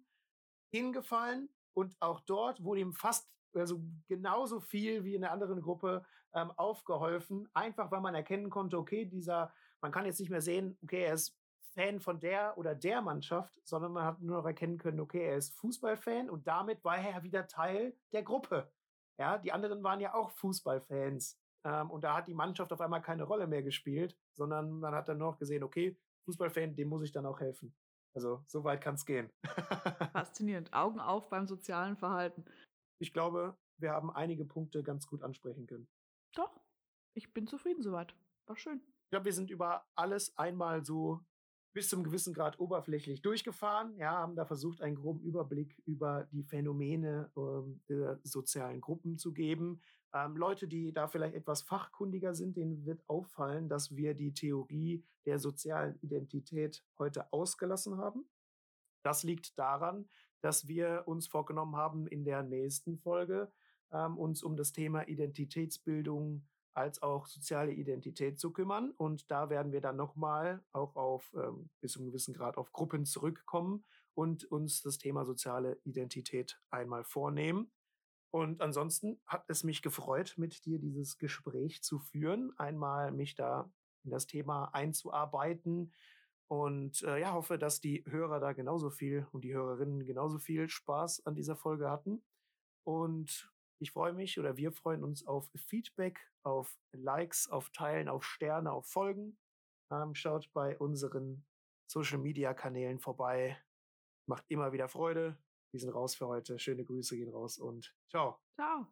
[0.71, 6.05] hingefallen und auch dort wurde ihm fast also genauso viel wie in der anderen Gruppe
[6.35, 10.77] ähm, aufgeholfen, einfach weil man erkennen konnte, okay, dieser, man kann jetzt nicht mehr sehen,
[10.83, 11.37] okay, er ist
[11.75, 15.37] Fan von der oder der Mannschaft, sondern man hat nur noch erkennen können, okay, er
[15.37, 18.71] ist Fußballfan und damit war er wieder Teil der Gruppe.
[19.19, 21.39] Ja, die anderen waren ja auch Fußballfans.
[21.67, 25.09] Ähm, und da hat die Mannschaft auf einmal keine Rolle mehr gespielt, sondern man hat
[25.09, 27.75] dann noch gesehen, okay, Fußballfan, dem muss ich dann auch helfen.
[28.15, 29.31] Also so weit kann es gehen.
[30.13, 30.73] Faszinierend.
[30.73, 32.45] Augen auf beim sozialen Verhalten.
[32.99, 35.89] Ich glaube, wir haben einige Punkte ganz gut ansprechen können.
[36.35, 36.61] Doch,
[37.15, 38.15] ich bin zufrieden soweit.
[38.47, 38.81] War schön.
[39.05, 41.21] Ich glaube, wir sind über alles einmal so
[41.75, 43.97] bis zum gewissen Grad oberflächlich durchgefahren.
[43.99, 49.35] Ja, haben da versucht, einen groben Überblick über die Phänomene ähm, der sozialen Gruppen zu
[49.35, 49.83] geben.
[50.15, 55.05] Ähm, Leute, die da vielleicht etwas fachkundiger sind, denen wird auffallen, dass wir die Theorie
[55.25, 58.29] der sozialen Identität heute ausgelassen haben.
[59.03, 60.09] Das liegt daran,
[60.41, 63.53] dass wir uns vorgenommen haben, in der nächsten Folge
[63.93, 68.91] ähm, uns um das Thema Identitätsbildung als auch soziale Identität zu kümmern.
[68.91, 72.73] Und da werden wir dann nochmal auch auf ähm, bis zu einem gewissen Grad auf
[72.73, 73.85] Gruppen zurückkommen
[74.15, 77.71] und uns das Thema soziale Identität einmal vornehmen.
[78.37, 83.73] Und ansonsten hat es mich gefreut, mit dir dieses Gespräch zu führen, einmal mich da
[84.05, 85.95] in das Thema einzuarbeiten.
[86.47, 90.69] Und äh, ja, hoffe, dass die Hörer da genauso viel und die Hörerinnen genauso viel
[90.69, 92.23] Spaß an dieser Folge hatten.
[92.85, 98.23] Und ich freue mich oder wir freuen uns auf Feedback, auf Likes, auf Teilen, auf
[98.23, 99.39] Sterne, auf Folgen.
[99.91, 101.47] Ähm, schaut bei unseren
[101.87, 103.57] Social Media Kanälen vorbei.
[104.27, 105.39] Macht immer wieder Freude.
[105.77, 106.59] Wir sind raus für heute.
[106.59, 108.41] Schöne Grüße gehen raus und ciao.
[108.55, 108.87] Ciao.